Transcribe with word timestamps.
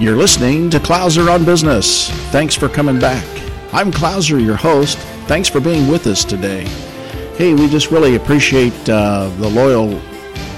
You're 0.00 0.16
listening 0.16 0.70
to 0.70 0.78
Clouser 0.78 1.30
on 1.30 1.44
Business. 1.44 2.08
Thanks 2.30 2.54
for 2.54 2.70
coming 2.70 2.98
back. 2.98 3.22
I'm 3.70 3.92
Clouser, 3.92 4.42
your 4.42 4.56
host. 4.56 4.96
Thanks 5.26 5.46
for 5.46 5.60
being 5.60 5.88
with 5.88 6.06
us 6.06 6.24
today. 6.24 6.64
Hey, 7.36 7.52
we 7.52 7.68
just 7.68 7.90
really 7.90 8.16
appreciate 8.16 8.72
uh, 8.88 9.28
the 9.36 9.50
loyal 9.50 9.88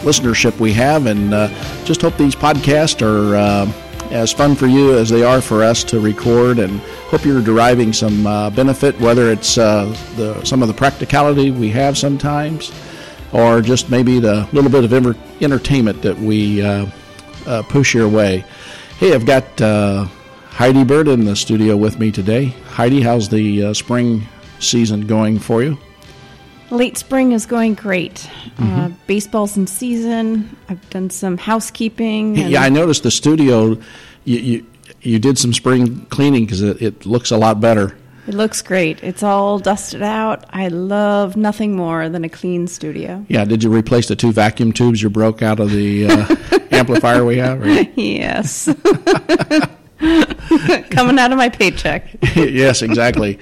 listenership 0.03 0.61
we 0.61 0.73
have, 0.75 1.07
and 1.07 1.35
uh, 1.35 1.49
just 1.83 2.03
hope 2.03 2.17
these 2.17 2.37
podcasts 2.37 3.03
are 3.03 3.35
uh, 3.35 4.13
as 4.13 4.33
fun 4.33 4.55
for 4.55 4.69
you 4.69 4.97
as 4.97 5.11
they 5.11 5.25
are 5.25 5.41
for 5.41 5.65
us 5.65 5.83
to 5.83 5.99
record, 5.99 6.61
and 6.61 6.79
hope 7.11 7.25
you're 7.25 7.43
deriving 7.43 7.93
some 7.93 8.25
uh, 8.25 8.49
benefit, 8.49 8.97
whether 9.01 9.29
it's 9.29 9.59
uh, 9.59 9.87
the, 10.15 10.41
some 10.45 10.63
of 10.63 10.69
the 10.69 10.75
practicality 10.75 11.51
we 11.51 11.69
have 11.69 11.99
sometimes, 11.99 12.71
or 13.33 13.61
just 13.61 13.91
maybe 13.91 14.21
the 14.21 14.49
little 14.53 14.71
bit 14.71 14.85
of 14.85 14.93
entertainment 15.43 16.01
that 16.01 16.17
we 16.17 16.63
uh, 16.63 16.87
push 17.65 17.93
your 17.93 18.09
way. 18.09 18.45
Hey, 19.03 19.15
I've 19.15 19.27
got 19.27 19.59
Heidi 20.51 20.85
Bird 20.85 21.09
in 21.09 21.25
the 21.25 21.35
studio 21.35 21.77
with 21.77 21.99
me 21.99 22.13
today. 22.13 22.55
Heidi, 22.69 23.01
how's 23.01 23.29
the 23.29 23.75
spring 23.75 24.29
season 24.61 25.09
going 25.09 25.41
for 25.41 25.61
you? 25.61 25.77
Late 26.71 26.97
spring 26.97 27.33
is 27.33 27.45
going 27.45 27.75
great. 27.75 28.15
Mm-hmm. 28.15 28.79
Uh, 28.79 28.91
baseball's 29.09 29.57
in 29.57 29.67
season. 29.67 30.57
I've 30.69 30.89
done 30.91 31.11
some 31.11 31.37
housekeeping. 31.37 32.37
yeah, 32.37 32.63
I 32.63 32.69
noticed 32.69 33.03
the 33.03 33.11
studio. 33.11 33.77
You 34.25 34.39
you, 34.39 34.67
you 35.01 35.19
did 35.19 35.37
some 35.37 35.53
spring 35.53 36.07
cleaning 36.07 36.45
because 36.45 36.63
it, 36.63 36.81
it 36.81 37.05
looks 37.05 37.33
a 37.33 37.37
lot 37.37 37.61
better. 37.61 37.97
It 38.27 38.35
looks 38.35 38.63
great. 38.63 39.03
It's 39.03 39.23
all 39.23 39.59
dusted 39.59 40.03
out. 40.03 40.45
I 40.51 40.69
love 40.69 41.37
nothing 41.37 41.75
more 41.75 42.09
than 42.09 42.25
a 42.25 42.29
clean 42.29 42.69
studio. 42.69 43.27
Yeah. 43.29 43.45
Did 43.45 43.65
you 43.65 43.75
replace 43.75 44.09
the 44.09 44.17
two 44.17 44.33
vacuum 44.33 44.73
tubes 44.73 45.03
you 45.03 45.11
broke 45.11 45.43
out 45.43 45.59
of 45.59 45.71
the 45.71 46.07
uh, 46.07 46.37
amplifier 46.71 47.25
we 47.25 47.39
have? 47.39 47.67
Yes. 47.97 48.67
Coming 50.91 51.19
out 51.19 51.33
of 51.33 51.39
my 51.39 51.49
paycheck. 51.49 52.09
yes, 52.37 52.83
exactly 52.83 53.39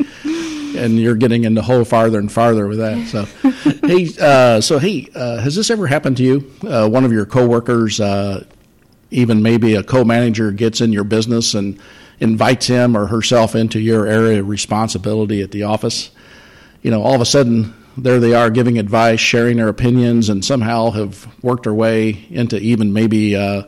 and 0.77 0.99
you're 0.99 1.15
getting 1.15 1.45
into 1.45 1.63
hole 1.63 1.85
farther 1.85 2.19
and 2.19 2.31
farther 2.31 2.67
with 2.67 2.79
that. 2.79 3.07
So, 3.09 3.25
hey, 3.87 4.09
uh, 4.21 4.61
so 4.61 4.79
hey, 4.79 5.09
uh, 5.15 5.39
has 5.39 5.57
this 5.57 5.71
ever 5.71 5.87
happened 5.87 6.17
to 6.19 6.23
you? 6.23 6.53
Uh, 6.63 6.89
one 6.89 7.05
of 7.05 7.13
your 7.13 7.27
coworkers, 7.27 8.01
uh, 8.01 8.45
even 9.11 9.43
maybe 9.43 9.75
a 9.75 9.83
co-manager, 9.83 10.51
gets 10.53 10.81
in 10.81 10.93
your 10.93 11.05
business 11.05 11.55
and 11.55 11.81
invites 12.21 12.67
him 12.67 12.97
or 12.97 13.07
herself 13.07 13.55
into 13.55 13.81
your 13.81 14.07
area 14.07 14.41
of 14.41 14.49
responsibility 14.49 15.43
at 15.43 15.51
the 15.51 15.65
office. 15.65 16.11
You 16.83 16.91
know, 16.91 17.03
all 17.03 17.15
of 17.15 17.21
a 17.21 17.27
sudden, 17.27 17.75
there 17.97 18.21
they 18.21 18.35
are 18.35 18.51
giving 18.51 18.79
advice, 18.79 19.21
sharing 19.21 19.57
their 19.57 19.69
opinions, 19.69 20.29
and 20.29 20.45
somehow 20.45 20.91
have 20.91 21.29
worked 21.43 21.65
their 21.65 21.75
way 21.75 22.27
into 22.31 22.59
even 22.59 22.93
maybe 22.93 23.37
uh, 23.37 23.63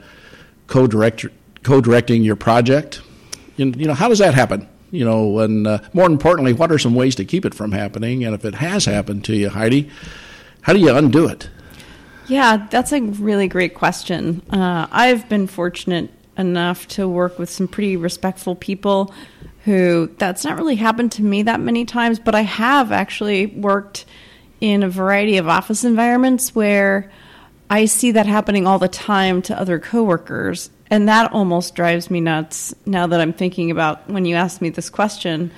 co-direct 0.67 1.27
co-directing 1.63 2.23
your 2.23 2.37
project. 2.37 3.01
You 3.57 3.67
know, 3.67 3.95
how 3.95 4.09
does 4.09 4.19
that 4.19 4.35
happen? 4.35 4.69
you 4.93 5.05
know, 5.05 5.41
and 5.41 5.67
uh, 5.67 5.79
more 5.95 6.07
importantly, 6.07 6.53
what 6.53 6.71
are 6.71 6.79
some 6.79 6.95
ways 6.95 7.17
to 7.17 7.25
keep 7.25 7.45
it 7.45 7.55
from 7.55 7.73
happening? 7.73 8.25
And 8.25 8.35
if 8.35 8.45
it 8.45 8.55
has 8.55 8.85
happened 8.85 9.25
to 9.25 9.35
you, 9.35 9.49
Heidi, 9.49 9.91
how 10.61 10.75
do 10.75 10.79
you 10.79 10.95
undo 10.95 11.27
it? 11.27 11.49
Yeah, 12.29 12.69
that's 12.71 12.93
a 12.93 13.01
really 13.01 13.49
great 13.49 13.75
question. 13.75 14.43
Uh, 14.51 14.87
I've 14.93 15.29
been 15.29 15.49
fortunate 15.49 16.11
enough 16.43 16.87
to 16.89 17.09
work 17.09 17.39
with 17.39 17.49
some 17.49 17.67
pretty 17.67 17.97
respectful 17.97 18.55
people 18.55 19.15
who 19.65 20.11
that's 20.19 20.45
not 20.45 20.59
really 20.59 20.77
happened 20.77 21.13
to 21.13 21.23
me 21.23 21.43
that 21.43 21.61
many 21.61 21.85
times, 21.85 22.19
but 22.19 22.35
I 22.35 22.43
have 22.43 22.93
actually 22.93 23.47
worked 23.47 24.05
in 24.61 24.83
a 24.83 24.89
variety 24.89 25.39
of 25.39 25.49
office 25.49 25.85
environments 25.85 26.55
where 26.55 27.11
I 27.71 27.87
see 27.87 28.13
that 28.13 28.27
happening 28.27 28.67
all 28.67 28.79
the 28.79 28.89
time 28.89 29.41
to 29.43 29.59
other 29.59 29.79
coworkers 29.79 30.69
and 30.93 31.09
that 31.09 31.33
almost 31.33 31.75
drives 31.75 32.11
me 32.11 32.21
nuts 32.21 32.75
now 32.85 33.07
that 33.07 33.19
I'm 33.19 33.33
thinking 33.33 33.71
about 33.71 34.11
when 34.11 34.27
you 34.27 34.37
asked 34.37 34.61
me 34.61 34.69
this 34.69 34.91
question. 34.91 35.51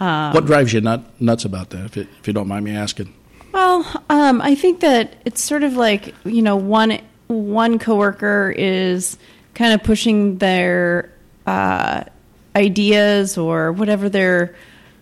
Um, 0.00 0.34
what 0.34 0.44
drives 0.44 0.72
you 0.72 0.80
nut, 0.80 1.04
nuts 1.20 1.44
about 1.44 1.70
that, 1.70 1.84
if, 1.84 1.96
it, 1.96 2.08
if 2.18 2.26
you 2.26 2.32
don't 2.32 2.48
mind 2.48 2.64
me 2.64 2.74
asking? 2.74 3.14
Well, 3.52 3.86
um, 4.10 4.40
I 4.40 4.56
think 4.56 4.80
that 4.80 5.14
it's 5.24 5.40
sort 5.40 5.62
of 5.62 5.74
like 5.74 6.14
you 6.24 6.42
know 6.42 6.56
one 6.56 6.98
one 7.28 7.78
coworker 7.78 8.52
is 8.58 9.16
kind 9.54 9.72
of 9.74 9.82
pushing 9.82 10.38
their 10.38 11.12
uh, 11.46 12.04
ideas 12.56 13.36
or 13.36 13.72
whatever 13.72 14.08
their 14.08 14.54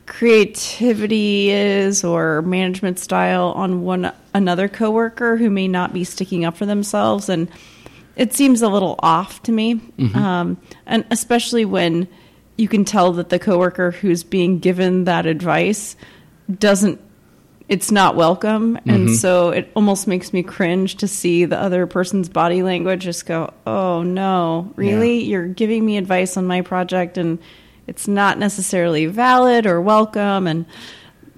creativity 0.06 1.50
is 1.50 2.02
or 2.02 2.42
management 2.42 2.98
style 2.98 3.52
on 3.54 3.82
one 3.82 4.12
another 4.34 4.68
coworker 4.68 5.36
who 5.36 5.48
may 5.48 5.68
not 5.68 5.92
be 5.92 6.02
sticking 6.02 6.44
up 6.44 6.56
for 6.56 6.66
themselves 6.66 7.28
and 7.28 7.48
it 8.16 8.34
seems 8.34 8.60
a 8.60 8.68
little 8.68 8.96
off 8.98 9.42
to 9.44 9.52
me, 9.52 9.76
mm-hmm. 9.76 10.18
um, 10.18 10.60
and 10.84 11.06
especially 11.10 11.64
when 11.64 12.06
you 12.56 12.68
can 12.68 12.84
tell 12.84 13.12
that 13.12 13.30
the 13.30 13.38
coworker 13.38 13.92
who's 13.92 14.24
being 14.24 14.58
given 14.58 15.04
that 15.04 15.24
advice 15.24 15.96
doesn't 16.58 17.00
it's 17.70 17.90
not 17.90 18.16
welcome 18.16 18.74
mm-hmm. 18.74 18.90
and 18.90 19.16
so 19.16 19.48
it 19.50 19.70
almost 19.74 20.06
makes 20.06 20.32
me 20.34 20.42
cringe 20.42 20.96
to 20.96 21.08
see 21.08 21.46
the 21.46 21.58
other 21.58 21.86
person's 21.86 22.28
body 22.28 22.62
language 22.62 23.02
just 23.02 23.24
go 23.24 23.52
oh 23.66 24.02
no 24.02 24.70
really 24.76 25.20
yeah. 25.20 25.30
you're 25.30 25.46
giving 25.46 25.86
me 25.86 25.96
advice 25.96 26.36
on 26.36 26.46
my 26.46 26.60
project 26.60 27.16
and 27.16 27.38
it's 27.86 28.06
not 28.06 28.38
necessarily 28.38 29.06
valid 29.06 29.64
or 29.66 29.80
welcome 29.80 30.46
and 30.46 30.66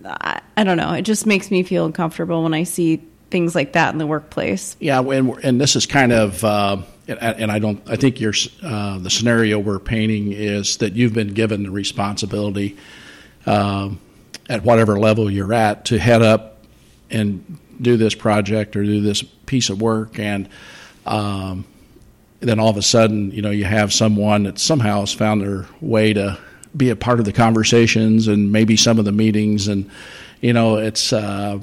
I, 0.05 0.41
I 0.57 0.65
don't 0.65 0.77
know 0.77 0.93
it 0.95 1.03
just 1.03 1.27
makes 1.27 1.51
me 1.51 1.63
feel 1.63 1.87
uncomfortable 1.87 2.43
when 2.43 2.55
i 2.55 2.65
see 2.65 3.03
things 3.33 3.55
like 3.57 3.73
that 3.73 3.93
in 3.93 3.99
the 3.99 4.07
workplace. 4.07 4.77
Yeah, 4.79 5.01
and, 5.01 5.31
and 5.43 5.61
this 5.61 5.75
is 5.75 5.87
kind 5.87 6.13
of, 6.13 6.45
uh, 6.45 6.77
and, 7.09 7.51
I 7.51 7.59
don't, 7.59 7.83
I 7.91 7.97
think 7.97 8.21
your 8.21 8.35
uh, 8.63 8.99
the 8.99 9.11
scenario 9.11 9.59
we're 9.59 9.81
painting 9.81 10.33
is 10.33 10.77
that 10.77 10.93
you've 10.93 11.15
been 11.15 11.35
given 11.35 11.65
the 11.65 11.71
responsibility 11.71 12.77
uh, 13.47 13.89
at 14.53 14.63
whatever 14.65 14.99
level 14.99 15.31
you're 15.31 15.55
at 15.55 15.87
to 15.87 15.99
head 15.99 16.21
up 16.21 16.59
and 17.11 17.59
do 17.81 17.97
this 17.97 18.15
project 18.15 18.77
or 18.77 18.85
do 18.85 19.01
this 19.01 19.23
piece 19.23 19.71
of 19.71 19.81
work, 19.81 20.19
and 20.19 20.47
um, 21.07 21.65
then 22.41 22.61
all 22.61 22.69
of 22.69 22.77
a 22.77 22.83
sudden, 22.83 23.31
you 23.31 23.41
know, 23.41 23.51
you 23.51 23.65
have 23.65 23.95
someone 23.95 24.43
that 24.43 24.59
somehow 24.59 25.01
has 25.01 25.13
found 25.13 25.41
their 25.41 25.67
way 25.81 26.13
to 26.13 26.39
be 26.77 26.91
a 26.91 26.97
part 26.97 27.19
of 27.19 27.25
the 27.25 27.33
conversations 27.33 28.29
and 28.29 28.53
maybe 28.53 28.77
some 28.77 28.99
of 28.99 29.07
the 29.07 29.13
meetings, 29.13 29.69
and 29.69 29.91
you 30.43 30.53
know, 30.53 30.77
it's 30.77 31.15
uh, 31.15 31.59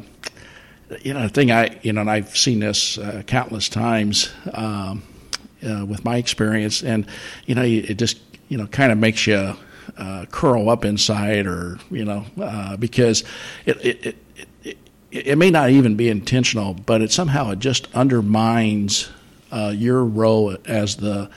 you 1.03 1.13
know, 1.13 1.21
the 1.21 1.29
thing 1.29 1.51
I, 1.51 1.79
you 1.83 1.94
know, 1.94 2.01
and 2.01 2.09
I've 2.09 2.35
seen 2.35 2.59
this 2.59 2.97
uh, 2.97 3.21
countless 3.27 3.69
times 3.69 4.31
um, 4.51 5.03
uh, 5.63 5.85
with 5.85 6.03
my 6.03 6.17
experience, 6.17 6.81
and 6.81 7.06
you 7.45 7.53
know, 7.53 7.61
it 7.61 8.00
just, 8.00 8.17
you 8.47 8.57
know, 8.57 8.66
kind 8.66 8.91
of 8.91 8.97
makes 8.97 9.27
you 9.27 9.56
uh, 10.00 10.26
curl 10.32 10.70
up 10.70 10.86
inside, 10.86 11.46
or 11.46 11.78
you 11.92 12.06
know, 12.06 12.26
uh, 12.42 12.78
because 12.78 13.24
it 13.66 13.86
it, 13.86 14.06
it 14.64 14.78
it, 15.12 15.38
may 15.38 15.52
not 15.52 15.70
even 15.70 15.96
be 15.96 16.10
intentional, 16.10 16.74
but 16.74 17.02
it 17.02 17.12
somehow 17.12 17.52
it 17.52 17.60
just 17.60 17.94
undermines 17.94 19.10
uh, 19.52 19.74
your 19.76 20.04
role 20.04 20.56
as 20.66 20.98
the 20.98 21.30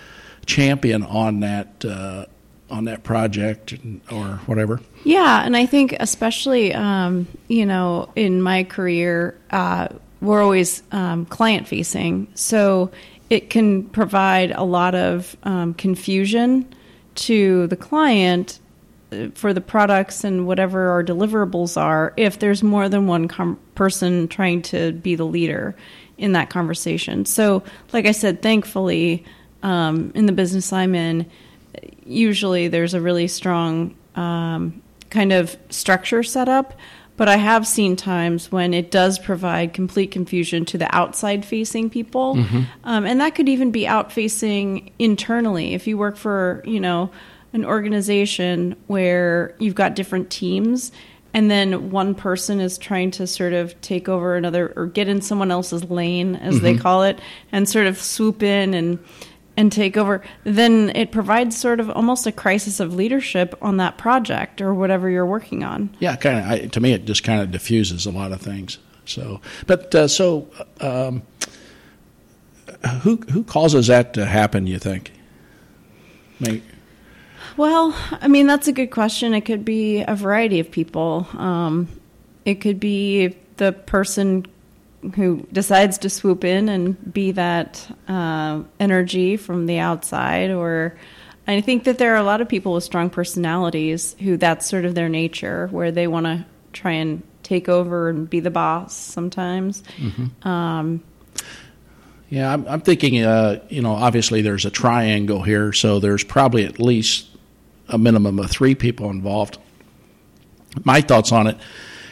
champion 0.47 1.03
on 1.03 1.41
that 1.41 1.85
uh, 1.85 2.27
on 2.71 2.85
that 2.85 3.03
project 3.03 3.75
or 4.11 4.41
whatever. 4.47 4.81
Yeah, 5.05 5.45
and 5.45 5.57
I 5.57 5.67
think 5.67 5.97
especially 5.99 6.73
um, 6.73 7.27
you 7.49 7.67
know 7.67 8.11
in 8.15 8.43
my 8.43 8.65
career, 8.65 9.39
uh, 9.51 9.89
we're 10.21 10.43
always 10.43 10.83
um, 10.93 11.27
client 11.27 11.67
facing, 11.67 12.29
so 12.35 12.93
it 13.29 13.51
can 13.51 13.85
provide 13.85 14.53
a 14.53 14.63
lot 14.63 14.95
of 14.95 15.37
um, 15.43 15.75
confusion 15.75 16.73
to 17.15 17.67
the 17.69 17.77
client 17.77 18.59
uh, 19.13 19.29
for 19.35 19.53
the 19.53 19.61
products 19.61 20.25
and 20.25 20.47
whatever 20.47 20.91
our 20.91 21.05
deliverables 21.05 21.81
are 21.81 22.13
if 22.17 22.39
there's 22.39 22.63
more 22.63 22.89
than 22.89 23.07
one 23.07 23.29
com- 23.29 23.59
person 23.75 24.29
trying 24.29 24.63
to 24.63 24.93
be 24.93 25.15
the 25.15 25.25
leader 25.27 25.77
in 26.19 26.33
that 26.33 26.51
conversation. 26.51 27.25
So, 27.25 27.63
like 27.93 28.07
I 28.07 28.13
said, 28.13 28.43
thankfully, 28.43 29.25
um, 29.63 30.13
in 30.15 30.27
the 30.27 30.33
business 30.33 30.73
I'm 30.73 30.95
in 30.95 31.31
usually 32.05 32.69
there's 32.69 32.95
a 32.95 33.01
really 33.01 33.29
strong 33.29 33.95
um, 34.15 34.83
kind 35.11 35.33
of 35.33 35.57
structure 35.71 36.23
set 36.23 36.49
up. 36.49 36.75
But 37.17 37.29
I 37.29 37.37
have 37.37 37.67
seen 37.67 37.95
times 37.95 38.51
when 38.51 38.73
it 38.73 38.91
does 38.91 39.19
provide 39.19 39.75
complete 39.75 40.11
confusion 40.11 40.65
to 40.67 40.79
the 40.79 40.93
outside 40.95 41.45
facing 41.45 41.91
people. 41.91 42.37
Mm-hmm. 42.37 42.63
Um, 42.85 43.05
and 43.05 43.21
that 43.21 43.35
could 43.35 43.49
even 43.49 43.71
be 43.71 43.87
out 43.87 44.11
facing 44.11 44.91
internally. 44.99 45.75
If 45.75 45.87
you 45.87 45.99
work 45.99 46.17
for, 46.17 46.63
you 46.65 46.81
know, 46.81 47.11
an 47.53 47.65
organization 47.65 48.77
where 48.87 49.55
you've 49.59 49.75
got 49.75 49.95
different 49.95 50.31
teams 50.31 50.91
and 51.35 51.51
then 51.51 51.91
one 51.91 52.15
person 52.15 52.61
is 52.61 52.77
trying 52.77 53.11
to 53.13 53.27
sort 53.27 53.53
of 53.53 53.79
take 53.81 54.09
over 54.09 54.37
another 54.37 54.73
or 54.77 54.87
get 54.87 55.09
in 55.09 55.21
someone 55.21 55.51
else's 55.51 55.85
lane 55.85 56.37
as 56.37 56.57
mm-hmm. 56.57 56.65
they 56.65 56.77
call 56.77 57.05
it 57.05 57.19
and 57.51 57.69
sort 57.69 57.87
of 57.87 57.99
swoop 57.99 58.43
in 58.43 58.75
and 58.75 58.99
and 59.57 59.71
take 59.71 59.97
over, 59.97 60.23
then 60.45 60.91
it 60.95 61.13
provides 61.13 61.57
sort 61.57 61.81
of 61.81 61.91
almost 61.91 62.27
a 62.27 62.33
crisis 62.33 62.81
of 62.81 62.95
leadership 62.95 63.55
on 63.61 63.77
that 63.77 63.99
project 63.99 64.61
or 64.61 64.75
whatever 64.75 65.11
you're 65.11 65.27
working 65.27 65.63
on. 65.63 65.95
Yeah, 65.99 66.17
kind 66.17 66.65
of. 66.65 66.71
To 66.73 66.81
me, 66.81 66.93
it 66.93 67.05
just 67.05 67.23
kind 67.23 67.41
of 67.41 67.51
diffuses 67.51 68.07
a 68.07 68.11
lot 68.11 68.33
of 68.33 68.41
things. 68.41 68.79
So, 69.05 69.41
but 69.67 69.95
uh, 69.95 70.09
so, 70.09 70.49
um, 70.81 71.23
who 73.03 73.17
who 73.31 73.45
causes 73.45 73.89
that 73.89 74.15
to 74.15 74.25
happen? 74.25 74.67
You 74.67 74.79
think? 74.79 75.13
May, 76.41 76.63
Well, 77.57 77.95
I 78.11 78.29
mean, 78.29 78.47
that's 78.47 78.69
a 78.69 78.73
good 78.73 78.91
question. 78.91 79.35
It 79.35 79.43
could 79.43 79.65
be 79.65 80.03
a 80.03 80.15
variety 80.15 80.61
of 80.61 80.71
people. 80.71 81.27
Um, 81.35 81.89
it 82.45 82.57
could 82.57 82.81
be 82.81 83.37
the 83.59 83.73
person 83.73 84.47
who 85.15 85.47
decides 85.53 85.99
to 85.99 86.09
swoop 86.11 86.45
in 86.45 86.69
and 86.69 87.13
be 87.13 87.33
that 87.33 87.87
uh, 88.09 88.63
energy 88.79 89.37
from 89.37 89.67
the 89.67 89.79
outside, 89.79 90.51
or 90.51 90.97
I 91.47 91.61
think 91.61 91.85
that 91.85 91.99
there 91.99 92.13
are 92.15 92.19
a 92.19 92.23
lot 92.23 92.41
of 92.41 92.49
people 92.49 92.73
with 92.73 92.85
strong 92.85 93.11
personalities 93.11 94.15
who 94.21 94.37
that's 94.37 94.67
sort 94.67 94.85
of 94.85 94.95
their 94.95 95.09
nature, 95.09 95.69
where 95.73 95.91
they 95.91 96.07
want 96.07 96.27
to 96.27 96.47
try 96.73 96.93
and 96.93 97.23
take 97.43 97.69
over 97.69 98.09
and 98.09 98.31
be 98.31 98.41
the 98.41 98.51
boss 98.51 98.95
sometimes. 98.95 99.83
Um, 100.47 101.03
Yeah, 102.33 102.51
I'm, 102.51 102.67
I'm 102.67 102.81
thinking, 102.81 103.23
uh, 103.23 103.61
you 103.69 103.83
know, 103.83 103.93
obviously 103.93 104.41
there's 104.41 104.65
a 104.65 104.71
triangle 104.71 105.43
here, 105.43 105.75
so 105.75 105.99
there's 106.01 106.25
probably 106.25 106.65
at 106.65 106.81
least 106.81 107.29
a 107.89 107.99
minimum 107.99 108.39
of 108.39 108.51
three 108.51 108.75
people 108.75 109.11
involved. 109.11 109.59
My 110.83 111.03
thoughts 111.03 111.31
on 111.31 111.49
it, 111.49 111.59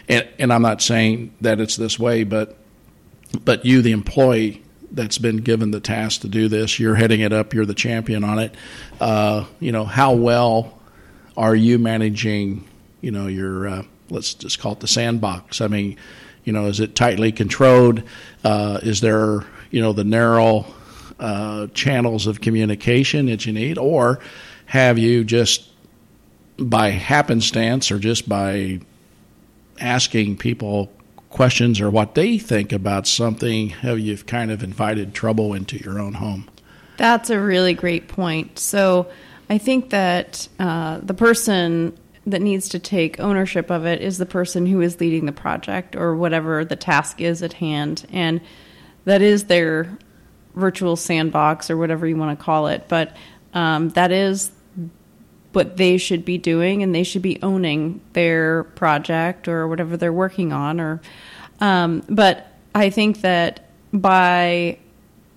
and, 0.08 0.28
and 0.38 0.52
I'm 0.52 0.60
not 0.60 0.82
saying 0.82 1.32
that 1.40 1.58
it's 1.58 1.76
this 1.76 1.98
way, 1.98 2.24
but 2.24 2.58
but 3.44 3.64
you, 3.64 3.82
the 3.82 3.92
employee 3.92 4.62
that's 4.92 5.18
been 5.18 5.38
given 5.38 5.70
the 5.70 5.80
task 5.80 6.22
to 6.22 6.28
do 6.28 6.48
this, 6.48 6.78
you're 6.80 6.96
heading 6.96 7.20
it 7.20 7.32
up, 7.32 7.54
you're 7.54 7.66
the 7.66 7.74
champion 7.74 8.24
on 8.24 8.38
it. 8.38 8.54
Uh, 9.00 9.44
you 9.60 9.72
know, 9.72 9.84
how 9.84 10.14
well 10.14 10.78
are 11.36 11.54
you 11.54 11.78
managing? 11.78 12.66
You 13.00 13.12
know, 13.12 13.26
your 13.28 13.68
uh, 13.68 13.82
let's 14.10 14.34
just 14.34 14.58
call 14.58 14.72
it 14.72 14.80
the 14.80 14.88
sandbox. 14.88 15.60
I 15.60 15.68
mean, 15.68 15.96
you 16.44 16.52
know, 16.52 16.66
is 16.66 16.80
it 16.80 16.94
tightly 16.94 17.32
controlled? 17.32 18.02
Uh, 18.44 18.80
is 18.82 19.00
there 19.00 19.44
you 19.70 19.80
know 19.80 19.92
the 19.92 20.04
narrow 20.04 20.66
uh, 21.18 21.68
channels 21.68 22.26
of 22.26 22.40
communication 22.40 23.26
that 23.26 23.46
you 23.46 23.52
need, 23.52 23.78
or 23.78 24.20
have 24.66 24.98
you 24.98 25.24
just 25.24 25.68
by 26.58 26.90
happenstance 26.90 27.90
or 27.90 27.98
just 27.98 28.28
by 28.28 28.80
asking 29.80 30.36
people 30.36 30.92
questions 31.30 31.80
or 31.80 31.88
what 31.88 32.14
they 32.14 32.38
think 32.38 32.72
about 32.72 33.06
something, 33.06 33.70
have 33.70 33.98
you 33.98 34.16
kind 34.18 34.50
of 34.50 34.62
invited 34.62 35.14
trouble 35.14 35.54
into 35.54 35.78
your 35.78 35.98
own 35.98 36.14
home? 36.14 36.48
That's 36.96 37.30
a 37.30 37.40
really 37.40 37.72
great 37.72 38.08
point. 38.08 38.58
So 38.58 39.10
I 39.48 39.58
think 39.58 39.90
that 39.90 40.48
uh, 40.58 40.98
the 41.02 41.14
person 41.14 41.96
that 42.26 42.42
needs 42.42 42.68
to 42.70 42.78
take 42.78 43.18
ownership 43.18 43.70
of 43.70 43.86
it 43.86 44.02
is 44.02 44.18
the 44.18 44.26
person 44.26 44.66
who 44.66 44.80
is 44.80 45.00
leading 45.00 45.24
the 45.24 45.32
project 45.32 45.96
or 45.96 46.14
whatever 46.14 46.64
the 46.64 46.76
task 46.76 47.20
is 47.20 47.42
at 47.42 47.54
hand. 47.54 48.06
And 48.12 48.40
that 49.04 49.22
is 49.22 49.44
their 49.44 49.96
virtual 50.54 50.96
sandbox 50.96 51.70
or 51.70 51.76
whatever 51.76 52.06
you 52.06 52.16
want 52.16 52.38
to 52.38 52.44
call 52.44 52.66
it. 52.66 52.84
But 52.88 53.16
um, 53.54 53.88
that 53.90 54.12
is 54.12 54.50
what 55.52 55.76
they 55.76 55.96
should 55.96 56.24
be 56.24 56.38
doing, 56.38 56.82
and 56.82 56.94
they 56.94 57.02
should 57.02 57.22
be 57.22 57.40
owning 57.42 58.00
their 58.12 58.64
project 58.64 59.48
or 59.48 59.66
whatever 59.66 59.96
they're 59.96 60.12
working 60.12 60.52
on. 60.52 60.80
Or, 60.80 61.00
um, 61.60 62.02
but 62.08 62.46
I 62.74 62.90
think 62.90 63.22
that 63.22 63.68
by 63.92 64.78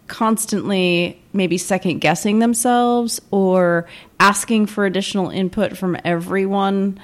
constantly 0.07 1.21
maybe 1.31 1.57
second 1.57 2.00
guessing 2.00 2.39
themselves 2.39 3.19
or 3.31 3.88
asking 4.19 4.68
for 4.68 4.86
additional 4.86 5.30
input 5.30 5.75
from 5.77 5.98
everyone, 6.04 7.00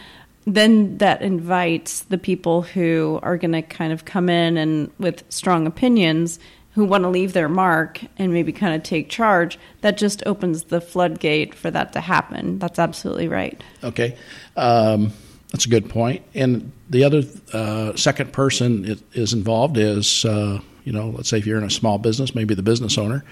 then 0.46 0.98
that 1.00 1.22
invites 1.22 2.02
the 2.02 2.18
people 2.18 2.62
who 2.62 3.20
are 3.24 3.38
going 3.38 3.52
to 3.52 3.62
kind 3.62 3.92
of 3.94 4.06
come 4.06 4.30
in 4.30 4.58
and 4.58 4.92
with 5.00 5.24
strong 5.30 5.66
opinions 5.66 6.40
who 6.80 6.86
want 6.86 7.04
to 7.04 7.10
leave 7.10 7.34
their 7.34 7.50
mark 7.50 8.00
and 8.18 8.32
maybe 8.32 8.54
kind 8.54 8.74
of 8.74 8.84
take 8.84 9.10
charge. 9.10 9.60
That 9.82 9.98
just 9.98 10.24
opens 10.26 10.64
the 10.64 10.80
floodgate 10.80 11.54
for 11.54 11.70
that 11.70 11.92
to 11.92 12.00
happen. 12.00 12.58
That's 12.58 12.80
absolutely 12.80 13.28
right. 13.28 13.62
Okay, 13.84 14.18
um, 14.56 15.12
that's 15.52 15.66
a 15.66 15.70
good 15.70 15.90
point. 15.90 16.24
And 16.34 16.72
the 16.90 17.04
other 17.04 17.24
uh, 17.52 17.98
second 17.98 18.32
person 18.32 18.98
is, 19.12 19.34
involved 19.34 19.78
is, 19.78 20.24
uh, 20.24 20.62
you 20.86 20.94
know, 20.94 21.10
let's 21.10 21.28
say 21.28 21.38
if 21.38 21.46
you're 21.46 21.58
in 21.58 21.66
a 21.66 21.70
small 21.70 21.98
business, 21.98 22.34
maybe 22.34 22.56
the 22.56 22.64
business 22.64 22.98
owner, 22.98 23.26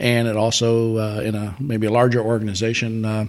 and 0.00 0.26
it 0.26 0.36
also 0.36 0.96
uh, 0.96 1.20
in 1.20 1.36
a 1.36 1.54
maybe 1.60 1.86
a 1.86 1.92
larger 1.92 2.20
organization. 2.20 3.04
Uh, 3.04 3.26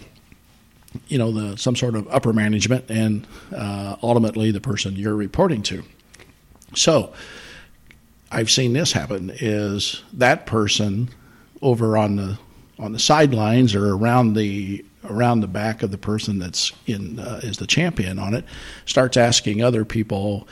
you 1.07 1.19
know, 1.19 1.31
the 1.31 1.55
some 1.55 1.75
sort 1.75 1.95
of 1.95 2.07
upper 2.07 2.33
management, 2.33 2.89
and 2.89 3.27
uh, 3.55 3.97
ultimately 4.01 4.49
the 4.49 4.61
person 4.61 4.95
you're 4.95 5.15
reporting 5.15 5.61
to. 5.61 5.83
So, 6.73 7.13
I've 8.31 8.51
seen 8.51 8.73
this 8.73 8.91
happen: 8.91 9.31
is 9.35 10.03
that 10.13 10.45
person 10.45 11.09
over 11.61 11.97
on 11.97 12.15
the 12.15 12.37
on 12.77 12.93
the 12.93 12.99
sidelines 12.99 13.75
or 13.75 13.93
around 13.93 14.33
the 14.33 14.85
around 15.05 15.41
the 15.41 15.47
back 15.47 15.81
of 15.81 15.91
the 15.91 15.97
person 15.97 16.39
that's 16.39 16.71
in 16.85 17.19
uh, 17.19 17.39
is 17.43 17.57
the 17.57 17.67
champion 17.67 18.19
on 18.19 18.33
it 18.33 18.43
starts 18.85 19.15
asking 19.15 19.63
other 19.63 19.85
people 19.85 20.45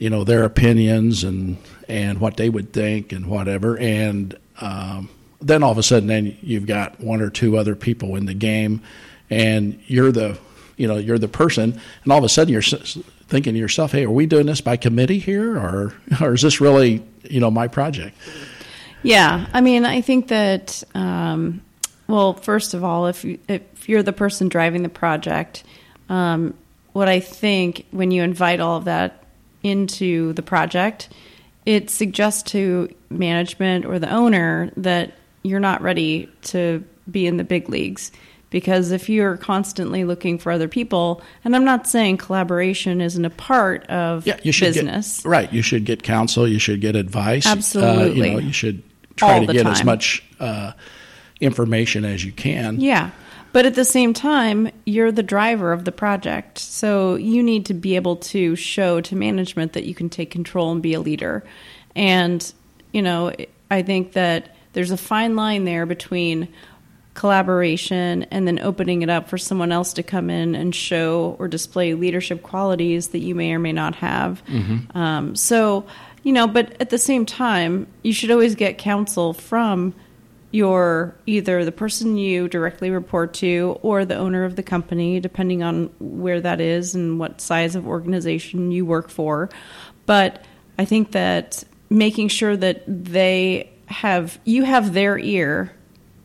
you 0.00 0.10
know 0.10 0.24
their 0.24 0.42
opinions 0.44 1.22
and 1.22 1.58
and 1.86 2.18
what 2.18 2.36
they 2.36 2.48
would 2.48 2.72
think 2.72 3.12
and 3.12 3.26
whatever. 3.26 3.78
And 3.78 4.36
um, 4.60 5.08
then 5.40 5.62
all 5.62 5.70
of 5.70 5.78
a 5.78 5.82
sudden 5.84 6.08
then 6.08 6.36
you've 6.40 6.66
got 6.66 6.98
one 6.98 7.20
or 7.20 7.30
two 7.30 7.56
other 7.56 7.76
people 7.76 8.16
in 8.16 8.26
the 8.26 8.34
game 8.34 8.82
and 9.28 9.80
you're 9.86 10.10
the 10.10 10.38
you 10.76 10.88
know 10.88 10.96
you're 10.96 11.18
the 11.18 11.28
person. 11.28 11.78
And 12.02 12.12
all 12.12 12.18
of 12.18 12.24
a 12.24 12.28
sudden 12.28 12.52
you're 12.52 12.62
thinking 13.30 13.54
to 13.54 13.60
yourself 13.60 13.92
hey 13.92 14.04
are 14.04 14.10
we 14.10 14.26
doing 14.26 14.46
this 14.46 14.60
by 14.60 14.76
committee 14.76 15.18
here 15.18 15.56
or 15.56 15.94
or 16.20 16.34
is 16.34 16.42
this 16.42 16.60
really 16.60 17.02
you 17.22 17.40
know 17.40 17.50
my 17.50 17.68
project? 17.68 18.16
Yeah 19.02 19.46
i 19.54 19.60
mean 19.60 19.84
i 19.84 20.00
think 20.00 20.28
that 20.28 20.82
um, 20.94 21.62
well 22.08 22.34
first 22.34 22.74
of 22.74 22.84
all 22.84 23.06
if 23.06 23.24
you, 23.24 23.38
if 23.48 23.88
you're 23.88 24.02
the 24.02 24.12
person 24.12 24.48
driving 24.48 24.82
the 24.82 24.88
project 24.88 25.64
um, 26.08 26.54
what 26.92 27.08
i 27.08 27.20
think 27.20 27.86
when 27.92 28.10
you 28.10 28.22
invite 28.22 28.60
all 28.60 28.76
of 28.76 28.84
that 28.84 29.24
into 29.62 30.32
the 30.34 30.42
project 30.42 31.08
it 31.64 31.88
suggests 31.88 32.42
to 32.50 32.92
management 33.10 33.84
or 33.84 33.98
the 33.98 34.10
owner 34.10 34.72
that 34.76 35.12
you're 35.42 35.60
not 35.60 35.82
ready 35.82 36.28
to 36.42 36.84
be 37.10 37.26
in 37.26 37.36
the 37.36 37.44
big 37.44 37.68
leagues 37.68 38.12
because 38.50 38.90
if 38.90 39.08
you're 39.08 39.36
constantly 39.36 40.04
looking 40.04 40.38
for 40.38 40.52
other 40.52 40.68
people 40.68 41.22
and 41.44 41.56
i'm 41.56 41.64
not 41.64 41.86
saying 41.86 42.16
collaboration 42.16 43.00
isn't 43.00 43.24
a 43.24 43.30
part 43.30 43.86
of 43.86 44.26
yeah, 44.26 44.38
you 44.42 44.52
should 44.52 44.74
business. 44.74 45.22
get, 45.22 45.28
right 45.28 45.52
you 45.52 45.62
should 45.62 45.84
get 45.84 46.02
counsel 46.02 46.46
you 46.46 46.58
should 46.58 46.80
get 46.80 46.96
advice. 46.96 47.46
Absolutely 47.46 48.20
uh, 48.20 48.24
you 48.24 48.32
know 48.34 48.38
you 48.38 48.52
should 48.52 48.82
try 49.16 49.38
All 49.38 49.46
to 49.46 49.52
get 49.52 49.62
time. 49.62 49.72
as 49.72 49.84
much 49.84 50.24
uh, 50.38 50.72
information 51.40 52.04
as 52.04 52.24
you 52.24 52.32
can. 52.32 52.80
Yeah 52.80 53.10
but 53.52 53.66
at 53.66 53.74
the 53.74 53.84
same 53.84 54.14
time 54.14 54.70
you're 54.84 55.10
the 55.10 55.22
driver 55.22 55.72
of 55.72 55.84
the 55.84 55.92
project 55.92 56.58
so 56.58 57.14
you 57.16 57.42
need 57.42 57.66
to 57.66 57.74
be 57.74 57.96
able 57.96 58.16
to 58.16 58.54
show 58.56 59.00
to 59.00 59.16
management 59.16 59.72
that 59.72 59.84
you 59.84 59.94
can 59.94 60.08
take 60.08 60.30
control 60.30 60.70
and 60.72 60.82
be 60.82 60.94
a 60.94 61.00
leader. 61.00 61.44
And 61.96 62.52
you 62.92 63.02
know 63.02 63.32
i 63.70 63.82
think 63.82 64.12
that 64.12 64.56
there's 64.72 64.90
a 64.90 64.96
fine 64.96 65.36
line 65.36 65.64
there 65.64 65.86
between 65.86 66.48
collaboration 67.14 68.24
and 68.30 68.46
then 68.46 68.58
opening 68.60 69.02
it 69.02 69.10
up 69.10 69.28
for 69.28 69.36
someone 69.36 69.72
else 69.72 69.92
to 69.94 70.02
come 70.02 70.30
in 70.30 70.54
and 70.54 70.74
show 70.74 71.36
or 71.38 71.48
display 71.48 71.94
leadership 71.94 72.42
qualities 72.42 73.08
that 73.08 73.18
you 73.18 73.34
may 73.34 73.52
or 73.52 73.58
may 73.58 73.72
not 73.72 73.96
have. 73.96 74.42
Um, 74.96 75.34
so, 75.36 75.86
you 76.22 76.32
know, 76.32 76.46
but 76.46 76.80
at 76.80 76.90
the 76.90 76.98
same 76.98 77.26
time, 77.26 77.86
you 78.02 78.12
should 78.12 78.30
always 78.30 78.54
get 78.54 78.78
counsel 78.78 79.32
from 79.32 79.94
your 80.52 81.14
either 81.26 81.64
the 81.64 81.72
person 81.72 82.16
you 82.16 82.48
directly 82.48 82.90
report 82.90 83.34
to 83.34 83.78
or 83.82 84.04
the 84.04 84.16
owner 84.16 84.44
of 84.44 84.56
the 84.56 84.62
company, 84.62 85.20
depending 85.20 85.62
on 85.62 85.90
where 86.00 86.40
that 86.40 86.60
is 86.60 86.94
and 86.94 87.18
what 87.18 87.40
size 87.40 87.76
of 87.76 87.86
organization 87.86 88.72
you 88.72 88.84
work 88.84 89.08
for. 89.10 89.48
But 90.06 90.44
I 90.78 90.84
think 90.84 91.12
that 91.12 91.62
making 91.88 92.28
sure 92.28 92.56
that 92.56 92.82
they 92.86 93.70
have 93.86 94.38
you 94.44 94.64
have 94.64 94.92
their 94.92 95.18
ear 95.18 95.72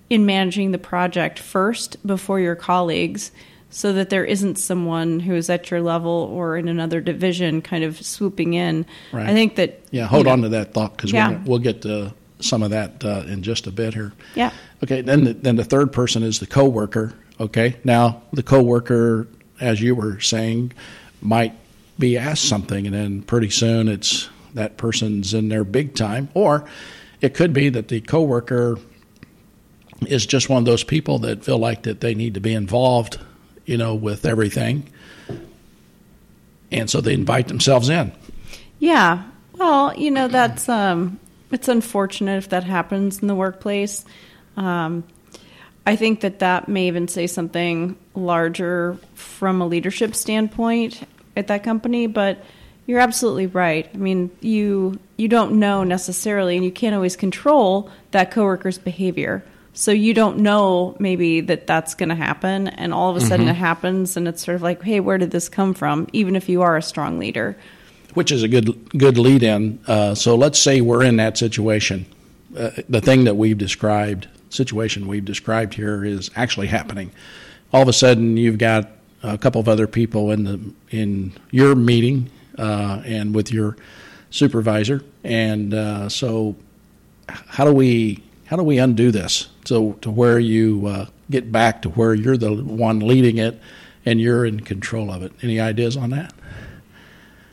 in 0.09 0.25
managing 0.25 0.71
the 0.71 0.77
project 0.77 1.39
first 1.39 2.05
before 2.05 2.39
your 2.39 2.55
colleagues 2.55 3.31
so 3.69 3.91
that 3.93 4.09
there 4.09 4.23
isn't 4.23 4.57
someone 4.57 5.19
who 5.19 5.33
is 5.35 5.49
at 5.49 5.69
your 5.71 5.81
level 5.81 6.29
or 6.31 6.55
in 6.55 6.67
another 6.67 7.01
division 7.01 7.61
kind 7.61 7.83
of 7.83 7.99
swooping 8.03 8.53
in. 8.53 8.85
Right. 9.11 9.27
I 9.27 9.33
think 9.33 9.55
that 9.55 9.81
yeah 9.91 10.05
hold 10.05 10.21
you 10.21 10.25
know, 10.27 10.31
on 10.33 10.41
to 10.43 10.49
that 10.49 10.73
thought 10.73 10.95
because 10.95 11.11
Yeah. 11.11 11.29
we'll, 11.31 11.39
we'll 11.45 11.59
get 11.59 11.81
to 11.81 12.13
some 12.39 12.63
of 12.63 12.69
that 12.71 13.03
uh, 13.03 13.23
in 13.27 13.41
just 13.43 13.65
a 13.67 13.71
bit 13.71 13.93
here 13.93 14.13
Yeah. 14.35 14.51
okay 14.83 15.01
then 15.01 15.23
the, 15.23 15.33
then 15.33 15.55
the 15.55 15.63
third 15.63 15.91
person 15.91 16.21
is 16.21 16.39
the 16.39 16.45
coworker 16.47 17.13
okay 17.39 17.75
now 17.83 18.21
the 18.33 18.43
coworker 18.43 19.27
as 19.59 19.81
you 19.81 19.95
were 19.95 20.19
saying 20.19 20.71
might 21.21 21.53
be 21.97 22.17
asked 22.17 22.43
something 22.47 22.85
and 22.85 22.93
then 22.93 23.21
pretty 23.23 23.49
soon 23.49 23.87
it's 23.87 24.29
that 24.53 24.77
person's 24.77 25.33
in 25.33 25.47
there 25.49 25.63
big 25.63 25.95
time 25.95 26.29
or 26.33 26.65
it 27.21 27.33
could 27.33 27.53
be 27.53 27.69
that 27.69 27.87
the 27.87 28.01
coworker 28.01 28.77
is 30.07 30.25
just 30.25 30.49
one 30.49 30.59
of 30.59 30.65
those 30.65 30.83
people 30.83 31.19
that 31.19 31.43
feel 31.43 31.57
like 31.57 31.83
that 31.83 32.01
they 32.01 32.13
need 32.15 32.33
to 32.33 32.39
be 32.39 32.53
involved 32.53 33.19
you 33.65 33.77
know 33.77 33.95
with 33.95 34.25
everything 34.25 34.87
and 36.71 36.89
so 36.89 37.01
they 37.01 37.13
invite 37.13 37.47
themselves 37.47 37.89
in 37.89 38.11
Yeah. 38.79 39.23
Well, 39.53 39.97
you 39.97 40.11
know, 40.11 40.27
that's 40.27 40.67
um 40.67 41.19
it's 41.51 41.67
unfortunate 41.67 42.37
if 42.37 42.49
that 42.49 42.63
happens 42.63 43.19
in 43.21 43.27
the 43.27 43.35
workplace. 43.35 44.03
Um 44.57 45.03
I 45.85 45.95
think 45.95 46.21
that 46.21 46.39
that 46.39 46.67
may 46.67 46.87
even 46.87 47.07
say 47.07 47.27
something 47.27 47.95
larger 48.15 48.97
from 49.13 49.61
a 49.61 49.67
leadership 49.67 50.15
standpoint 50.15 51.07
at 51.37 51.47
that 51.47 51.63
company, 51.63 52.07
but 52.07 52.43
you're 52.87 52.99
absolutely 52.99 53.47
right. 53.47 53.89
I 53.93 53.97
mean, 53.97 54.29
you 54.41 54.99
you 55.17 55.27
don't 55.27 55.59
know 55.59 55.83
necessarily, 55.83 56.55
and 56.55 56.65
you 56.65 56.71
can't 56.71 56.95
always 56.95 57.15
control 57.15 57.89
that 58.11 58.31
coworker's 58.31 58.77
behavior. 58.77 59.43
So 59.75 59.91
you 59.91 60.13
don't 60.13 60.37
know 60.37 60.95
maybe 60.99 61.41
that 61.41 61.67
that's 61.67 61.95
going 61.95 62.07
to 62.07 62.15
happen, 62.15 62.69
and 62.69 62.93
all 62.93 63.09
of 63.09 63.17
a 63.17 63.21
sudden 63.21 63.49
it 63.49 63.55
happens, 63.55 64.15
and 64.15 64.25
it's 64.25 64.43
sort 64.43 64.55
of 64.55 64.61
like, 64.61 64.81
hey, 64.81 65.01
where 65.01 65.17
did 65.17 65.31
this 65.31 65.49
come 65.49 65.73
from? 65.73 66.07
Even 66.13 66.37
if 66.37 66.47
you 66.47 66.61
are 66.61 66.77
a 66.77 66.81
strong 66.81 67.19
leader, 67.19 67.57
which 68.13 68.31
is 68.31 68.41
a 68.41 68.47
good 68.47 68.89
good 68.97 69.17
lead 69.17 69.43
in. 69.43 69.77
Uh, 69.85 70.15
so 70.15 70.35
let's 70.35 70.57
say 70.57 70.79
we're 70.79 71.03
in 71.03 71.17
that 71.17 71.37
situation. 71.37 72.05
Uh, 72.57 72.71
the 72.87 73.01
thing 73.01 73.25
that 73.25 73.35
we've 73.35 73.57
described, 73.57 74.29
situation 74.49 75.07
we've 75.07 75.25
described 75.25 75.73
here, 75.73 76.05
is 76.05 76.31
actually 76.37 76.67
happening. 76.67 77.11
All 77.73 77.81
of 77.81 77.89
a 77.89 77.93
sudden, 77.93 78.37
you've 78.37 78.57
got 78.57 78.89
a 79.23 79.37
couple 79.37 79.59
of 79.59 79.67
other 79.67 79.87
people 79.87 80.31
in 80.31 80.45
the 80.45 80.73
in 80.89 81.33
your 81.51 81.75
meeting 81.75 82.31
uh, 82.57 83.01
and 83.03 83.35
with 83.35 83.51
your 83.51 83.75
supervisor, 84.29 85.03
and 85.25 85.73
uh, 85.73 86.07
so 86.07 86.55
how 87.27 87.65
do 87.65 87.73
we 87.73 88.23
how 88.45 88.55
do 88.55 88.63
we 88.63 88.77
undo 88.77 89.11
this 89.11 89.49
so 89.65 89.93
to 89.93 90.11
where 90.11 90.39
you 90.39 90.87
uh, 90.87 91.05
get 91.29 91.51
back 91.51 91.81
to 91.83 91.89
where 91.89 92.13
you're 92.13 92.37
the 92.37 92.53
one 92.53 92.99
leading 92.99 93.37
it 93.37 93.59
and 94.05 94.21
you're 94.21 94.45
in 94.45 94.59
control 94.61 95.11
of 95.11 95.23
it? 95.23 95.31
Any 95.41 95.59
ideas 95.59 95.97
on 95.97 96.11
that? 96.11 96.33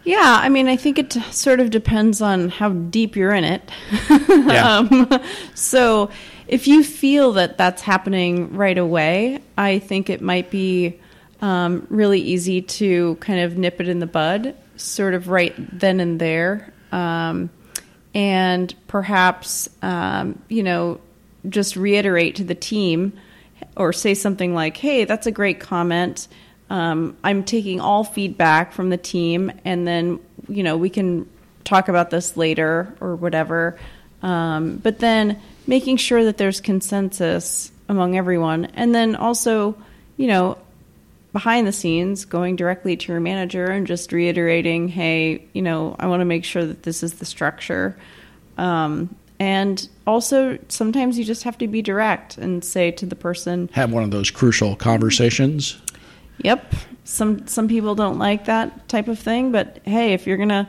Yeah, 0.04 0.40
I 0.42 0.48
mean, 0.48 0.68
I 0.68 0.76
think 0.76 0.98
it 0.98 1.12
sort 1.30 1.60
of 1.60 1.70
depends 1.70 2.20
on 2.20 2.48
how 2.48 2.70
deep 2.70 3.16
you're 3.16 3.32
in 3.32 3.44
it. 3.44 3.70
Yeah. 4.32 4.78
um, 4.78 5.20
so, 5.54 6.10
if 6.48 6.66
you 6.66 6.82
feel 6.82 7.32
that 7.34 7.58
that's 7.58 7.82
happening 7.82 8.56
right 8.56 8.76
away, 8.76 9.40
I 9.56 9.78
think 9.78 10.10
it 10.10 10.20
might 10.20 10.50
be 10.50 10.98
um, 11.40 11.86
really 11.90 12.20
easy 12.20 12.62
to 12.62 13.16
kind 13.16 13.40
of 13.40 13.56
nip 13.56 13.80
it 13.80 13.88
in 13.88 14.00
the 14.00 14.06
bud, 14.06 14.56
sort 14.76 15.14
of 15.14 15.28
right 15.28 15.54
then 15.78 16.00
and 16.00 16.20
there. 16.20 16.72
Um, 16.90 17.50
and 18.14 18.74
perhaps, 18.88 19.68
um, 19.82 20.42
you 20.48 20.62
know, 20.62 21.00
just 21.48 21.76
reiterate 21.76 22.36
to 22.36 22.44
the 22.44 22.54
team 22.54 23.12
or 23.76 23.92
say 23.92 24.14
something 24.14 24.54
like, 24.54 24.76
hey, 24.76 25.04
that's 25.04 25.26
a 25.26 25.32
great 25.32 25.60
comment 25.60 26.28
um, 26.72 27.18
I'm 27.22 27.44
taking 27.44 27.80
all 27.80 28.02
feedback 28.02 28.72
from 28.72 28.88
the 28.88 28.96
team, 28.96 29.52
and 29.62 29.86
then 29.86 30.20
you 30.48 30.62
know 30.62 30.78
we 30.78 30.88
can 30.88 31.28
talk 31.64 31.88
about 31.88 32.08
this 32.08 32.34
later 32.34 32.96
or 32.98 33.14
whatever. 33.14 33.78
Um, 34.22 34.78
but 34.78 34.98
then 34.98 35.38
making 35.66 35.98
sure 35.98 36.24
that 36.24 36.38
there's 36.38 36.62
consensus 36.62 37.70
among 37.90 38.16
everyone, 38.16 38.64
and 38.72 38.94
then 38.94 39.16
also, 39.16 39.76
you 40.16 40.28
know, 40.28 40.56
behind 41.32 41.66
the 41.66 41.72
scenes, 41.72 42.24
going 42.24 42.56
directly 42.56 42.96
to 42.96 43.12
your 43.12 43.20
manager 43.20 43.66
and 43.66 43.86
just 43.86 44.12
reiterating, 44.12 44.88
"Hey, 44.88 45.44
you 45.52 45.62
know, 45.62 45.96
I 45.98 46.06
want 46.06 46.20
to 46.20 46.24
make 46.24 46.44
sure 46.44 46.64
that 46.64 46.82
this 46.82 47.02
is 47.02 47.14
the 47.14 47.24
structure." 47.24 47.96
Um, 48.58 49.14
and 49.40 49.88
also, 50.06 50.58
sometimes 50.68 51.18
you 51.18 51.24
just 51.24 51.42
have 51.42 51.58
to 51.58 51.66
be 51.66 51.82
direct 51.82 52.38
and 52.38 52.64
say 52.64 52.92
to 52.92 53.06
the 53.06 53.16
person, 53.16 53.68
Have 53.72 53.90
one 53.90 54.04
of 54.04 54.12
those 54.12 54.30
crucial 54.30 54.76
conversations. 54.76 55.80
Yep. 56.38 56.74
Some 57.04 57.46
some 57.48 57.66
people 57.66 57.94
don't 57.94 58.18
like 58.18 58.44
that 58.44 58.88
type 58.88 59.08
of 59.08 59.18
thing, 59.18 59.50
but 59.50 59.80
hey, 59.84 60.12
if 60.12 60.26
you're 60.26 60.36
gonna 60.36 60.68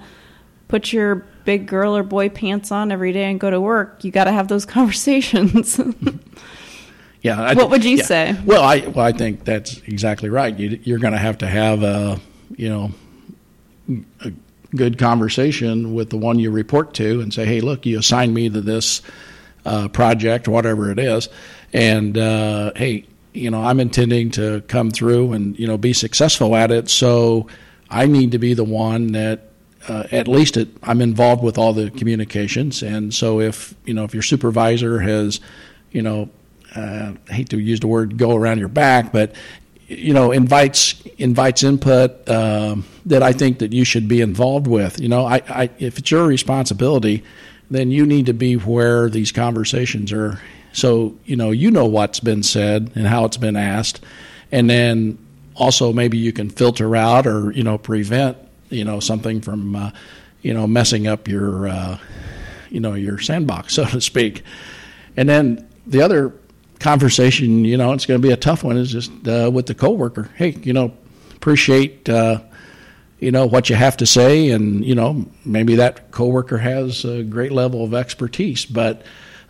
put 0.70 0.92
your 0.92 1.24
big 1.46 1.68
girl 1.68 1.96
or 1.96 2.02
boy 2.02 2.30
pants 2.30 2.72
on 2.72 2.92
every 2.92 3.14
day 3.14 3.26
and 3.26 3.40
go 3.40 3.52
to 3.52 3.62
work, 3.62 4.04
you 4.04 4.10
got 4.10 4.24
to 4.24 4.32
have 4.32 4.48
those 4.48 4.66
conversations. 4.78 5.80
Yeah. 7.24 7.42
I 7.42 7.54
What 7.54 7.72
would 7.72 7.84
you 7.84 7.98
yeah. 7.98 8.04
say? 8.04 8.36
Well, 8.46 8.62
I 8.62 8.80
well 8.80 9.06
I 9.06 9.14
think 9.14 9.46
that's 9.46 9.78
exactly 9.80 10.30
right. 10.30 10.58
You, 10.58 10.80
you're 10.84 11.00
going 11.00 11.14
to 11.14 11.20
have 11.20 11.40
to 11.40 11.48
have 11.48 11.82
a 11.82 12.20
you 12.56 12.70
know 12.70 12.92
a 14.22 14.32
good 14.76 14.98
conversation 14.98 15.94
with 15.94 16.10
the 16.10 16.18
one 16.18 16.38
you 16.38 16.52
report 16.52 16.94
to 16.96 17.22
and 17.22 17.34
say, 17.34 17.46
hey, 17.46 17.62
look, 17.62 17.86
you 17.86 17.98
assigned 17.98 18.34
me 18.34 18.50
to 18.50 18.62
this 18.62 19.02
uh, 19.66 19.88
project, 19.88 20.48
whatever 20.48 20.92
it 20.92 21.00
is, 21.00 21.30
and 21.72 22.18
uh, 22.18 22.72
hey, 22.76 23.06
you 23.34 23.50
know 23.50 23.64
I'm 23.64 23.80
intending 23.80 24.30
to 24.32 24.62
come 24.68 24.92
through 24.92 25.34
and 25.34 25.58
you 25.58 25.66
know 25.66 25.78
be 25.78 25.94
successful 25.94 26.56
at 26.56 26.72
it. 26.72 26.90
So 26.90 27.48
I 27.90 28.06
need 28.06 28.32
to 28.32 28.40
be 28.40 28.54
the 28.54 28.64
one 28.64 29.14
that 29.14 29.50
uh, 29.88 30.08
at 30.12 30.28
least 30.28 30.58
it, 30.58 30.70
I'm 30.84 31.02
involved 31.02 31.44
with 31.44 31.58
all 31.58 31.74
the 31.74 31.92
communications. 31.92 32.84
And 32.84 33.14
so 33.14 33.40
if 33.40 33.74
you 33.86 33.94
know 33.94 34.04
if 34.04 34.14
your 34.14 34.24
supervisor 34.24 35.00
has, 35.00 35.40
you 35.92 36.02
know, 36.02 36.30
uh, 36.76 37.14
I 37.30 37.34
hate 37.34 37.50
to 37.50 37.60
use 37.60 37.80
the 37.80 37.88
word 37.88 38.18
"go 38.18 38.36
around 38.36 38.60
your 38.60 38.68
back," 38.68 39.12
but 39.12 39.36
you 39.88 40.14
know 40.14 40.32
invites 40.32 41.02
invites 41.18 41.64
input 41.64 42.28
um, 42.30 42.86
that 43.06 43.22
I 43.24 43.34
think 43.34 43.60
that 43.60 43.74
you 43.74 43.84
should 43.84 44.08
be 44.08 44.22
involved 44.22 44.68
with. 44.68 45.00
You 45.00 45.10
know, 45.10 45.26
I, 45.26 45.42
I 45.48 45.70
if 45.80 45.98
it's 46.00 46.12
your 46.12 46.26
responsibility, 46.26 47.24
then 47.70 47.92
you 47.92 48.06
need 48.06 48.26
to 48.28 48.34
be 48.34 48.56
where 48.56 49.10
these 49.10 49.32
conversations 49.32 50.12
are. 50.12 50.40
So 50.72 51.16
you 51.26 51.36
know 51.36 51.52
you 51.52 51.72
know 51.72 51.86
what's 51.86 52.20
been 52.20 52.44
said 52.44 52.92
and 52.96 53.08
how 53.08 53.26
it's 53.26 53.38
been 53.38 53.56
asked, 53.56 54.04
and 54.52 54.70
then 54.70 55.18
also 55.56 55.94
maybe 55.94 56.18
you 56.18 56.34
can 56.34 56.50
filter 56.50 56.96
out 56.96 57.28
or 57.28 57.52
you 57.52 57.64
know 57.64 57.78
prevent 57.78 58.38
you 58.70 58.84
know 58.84 59.00
something 59.00 59.42
from 59.42 59.76
uh, 59.76 59.92
you 60.42 60.54
know 60.54 60.68
messing 60.68 61.08
up 61.08 61.28
your 61.28 61.68
uh, 61.68 61.98
you 62.70 62.80
know 62.80 62.94
your 62.94 63.20
sandbox 63.20 63.74
so 63.76 63.86
to 63.86 64.02
speak 64.02 64.44
and 65.16 65.30
then 65.30 65.68
the 65.86 66.02
other 66.02 66.34
conversation 66.84 67.64
you 67.64 67.78
know 67.78 67.94
it's 67.94 68.06
going 68.06 68.22
to 68.22 68.28
be 68.28 68.34
a 68.34 68.38
tough 68.38 68.62
one 68.62 68.76
is 68.76 68.92
just 68.92 69.10
uh, 69.26 69.50
with 69.52 69.66
the 69.68 69.74
coworker 69.74 70.30
hey 70.36 70.50
you 70.64 70.74
know 70.74 70.94
appreciate 71.34 72.10
uh, 72.10 72.42
you 73.20 73.32
know 73.32 73.46
what 73.46 73.70
you 73.70 73.76
have 73.76 73.96
to 73.96 74.06
say 74.06 74.50
and 74.52 74.84
you 74.84 74.94
know 74.94 75.26
maybe 75.46 75.76
that 75.76 76.12
coworker 76.12 76.58
has 76.58 77.06
a 77.06 77.24
great 77.24 77.54
level 77.54 77.86
of 77.86 77.94
expertise 77.94 78.66
but 78.66 79.02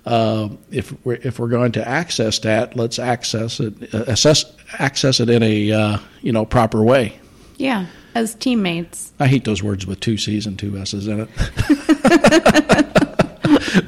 uh, 0.06 0.50
if 0.70 0.94
we're 1.06 1.20
if 1.24 1.40
we're 1.40 1.48
going 1.48 1.72
to 1.72 1.88
access 1.88 2.40
that, 2.40 2.76
let's 2.76 3.00
access 3.00 3.62
it 3.62 3.94
assess 3.94 4.44
access 4.74 5.22
it 5.22 5.30
in 5.30 5.42
a 5.42 5.72
uh, 5.72 5.98
you 6.22 6.34
know 6.34 6.46
proper 6.46 6.84
way. 6.84 7.18
yeah, 7.58 7.86
as 8.14 8.36
teammates. 8.36 9.14
I 9.20 9.28
hate 9.28 9.46
those 9.46 9.64
words 9.64 9.88
with 9.88 10.02
two 10.02 10.18
C's 10.18 10.46
and 10.46 10.60
two 10.60 10.78
S's 10.78 11.08
in 11.08 11.22
it. 11.22 11.30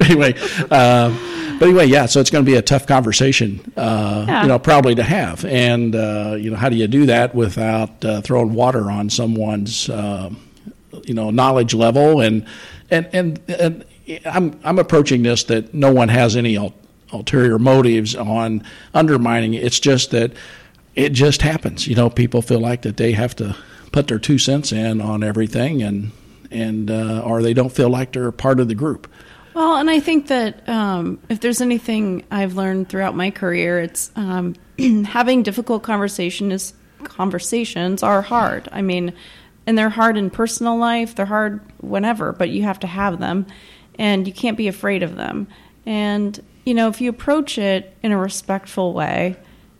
anyway, 0.00 0.32
um, 0.70 1.18
but 1.58 1.68
anyway, 1.68 1.86
yeah. 1.86 2.06
So 2.06 2.20
it's 2.20 2.30
going 2.30 2.44
to 2.44 2.50
be 2.50 2.56
a 2.56 2.62
tough 2.62 2.86
conversation, 2.86 3.60
uh, 3.76 4.24
Yeah. 4.28 4.42
you 4.42 4.48
know, 4.48 4.58
probably 4.58 4.94
to 4.96 5.02
have. 5.02 5.44
And 5.44 5.94
uh, 5.94 6.36
you 6.38 6.50
know, 6.50 6.56
how 6.56 6.68
do 6.68 6.76
you 6.76 6.86
do 6.86 7.06
that 7.06 7.34
without 7.34 8.04
uh, 8.04 8.20
throwing 8.20 8.54
water 8.54 8.90
on 8.90 9.10
someone's, 9.10 9.88
um, 9.90 10.38
you 11.04 11.14
know, 11.14 11.30
knowledge 11.30 11.74
level? 11.74 12.20
And 12.20 12.44
and 12.90 13.08
and, 13.12 13.40
and 13.48 13.84
I'm 14.24 14.58
I'm 14.64 14.78
approaching 14.78 15.22
this 15.22 15.44
that 15.44 15.74
no 15.74 15.92
one 15.92 16.08
has 16.08 16.36
any 16.36 16.56
ul- 16.56 16.74
ulterior 17.12 17.58
motives 17.58 18.14
on 18.14 18.62
undermining. 18.94 19.54
it. 19.54 19.64
It's 19.64 19.80
just 19.80 20.10
that 20.12 20.32
it 20.94 21.10
just 21.12 21.42
happens. 21.42 21.86
You 21.86 21.94
know, 21.94 22.08
people 22.10 22.42
feel 22.42 22.60
like 22.60 22.82
that 22.82 22.96
they 22.96 23.12
have 23.12 23.34
to 23.36 23.56
put 23.92 24.08
their 24.08 24.18
two 24.18 24.38
cents 24.38 24.72
in 24.72 25.00
on 25.00 25.22
everything, 25.22 25.82
and 25.82 26.12
and 26.50 26.90
uh, 26.90 27.22
or 27.24 27.42
they 27.42 27.54
don't 27.54 27.72
feel 27.72 27.88
like 27.90 28.12
they're 28.12 28.32
part 28.32 28.60
of 28.60 28.68
the 28.68 28.74
group. 28.74 29.08
Well, 29.56 29.76
and 29.76 29.88
I 29.88 30.00
think 30.00 30.26
that 30.26 30.68
um, 30.68 31.18
if 31.30 31.40
there's 31.40 31.62
anything 31.62 32.26
I've 32.30 32.56
learned 32.56 32.90
throughout 32.90 33.16
my 33.16 33.30
career, 33.30 33.80
it's 33.80 34.10
um, 34.14 34.54
having 35.06 35.42
difficult 35.42 35.82
conversation 35.82 36.52
is, 36.52 36.74
conversations 37.04 38.02
are 38.02 38.20
hard. 38.20 38.68
I 38.70 38.82
mean, 38.82 39.14
and 39.66 39.78
they're 39.78 39.88
hard 39.88 40.18
in 40.18 40.28
personal 40.28 40.76
life, 40.76 41.14
they're 41.14 41.24
hard 41.24 41.62
whenever, 41.80 42.34
but 42.34 42.50
you 42.50 42.64
have 42.64 42.80
to 42.80 42.86
have 42.86 43.18
them, 43.18 43.46
and 43.98 44.26
you 44.26 44.32
can't 44.34 44.58
be 44.58 44.68
afraid 44.68 45.02
of 45.02 45.16
them. 45.16 45.48
And 45.86 46.38
you 46.66 46.74
know, 46.74 46.88
if 46.88 47.00
you 47.00 47.08
approach 47.08 47.56
it 47.56 47.96
in 48.02 48.12
a 48.12 48.18
respectful 48.18 48.92
way, 48.92 49.36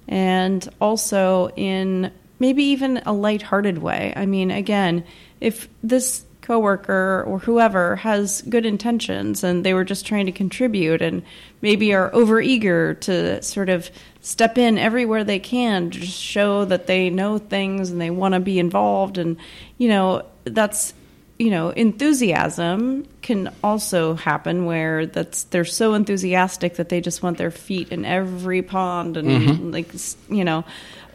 and 0.09 0.67
also 0.81 1.51
in 1.51 2.11
maybe 2.39 2.65
even 2.65 3.03
a 3.05 3.13
lighthearted 3.13 3.77
way. 3.77 4.15
I 4.17 4.25
mean, 4.25 4.51
again, 4.51 5.05
if 5.41 5.69
this 5.83 6.25
coworker 6.47 7.25
or 7.27 7.41
whoever 7.41 7.97
has 7.97 8.41
good 8.43 8.65
intentions 8.65 9.43
and 9.43 9.65
they 9.65 9.75
were 9.75 9.85
just 9.85 10.07
trying 10.07 10.27
to 10.27 10.33
contribute 10.33 11.03
and 11.03 11.25
maybe 11.61 11.93
are 11.93 12.09
overeager 12.13 12.99
to 13.01 13.43
sort 13.43 13.69
of 13.69 13.91
step 14.21 14.57
in 14.57 14.79
everywhere 14.79 15.25
they 15.25 15.41
can 15.41 15.91
to 15.91 15.99
just 15.99 16.21
show 16.21 16.65
that 16.65 16.87
they 16.87 17.11
know 17.11 17.37
things 17.37 17.91
and 17.91 18.01
they 18.01 18.11
want 18.11 18.33
to 18.33 18.39
be 18.39 18.61
involved 18.61 19.19
and 19.19 19.37
you 19.77 19.89
know 19.89 20.25
that's 20.45 20.95
you 21.37 21.51
know 21.51 21.71
enthusiasm 21.71 23.05
can 23.23 23.53
also 23.65 24.15
happen 24.15 24.67
where 24.67 25.05
that's 25.05 25.45
they're 25.45 25.65
so 25.65 25.95
enthusiastic 25.95 26.77
that 26.77 26.89
they 26.91 27.01
just 27.01 27.25
want 27.25 27.39
their 27.39 27.51
feet 27.51 27.91
in 27.91 28.05
every 28.05 28.63
pond 28.63 29.17
and 29.17 29.29
mm-hmm. 29.29 29.71
like 29.73 29.93
you 30.31 30.45
know 30.45 30.65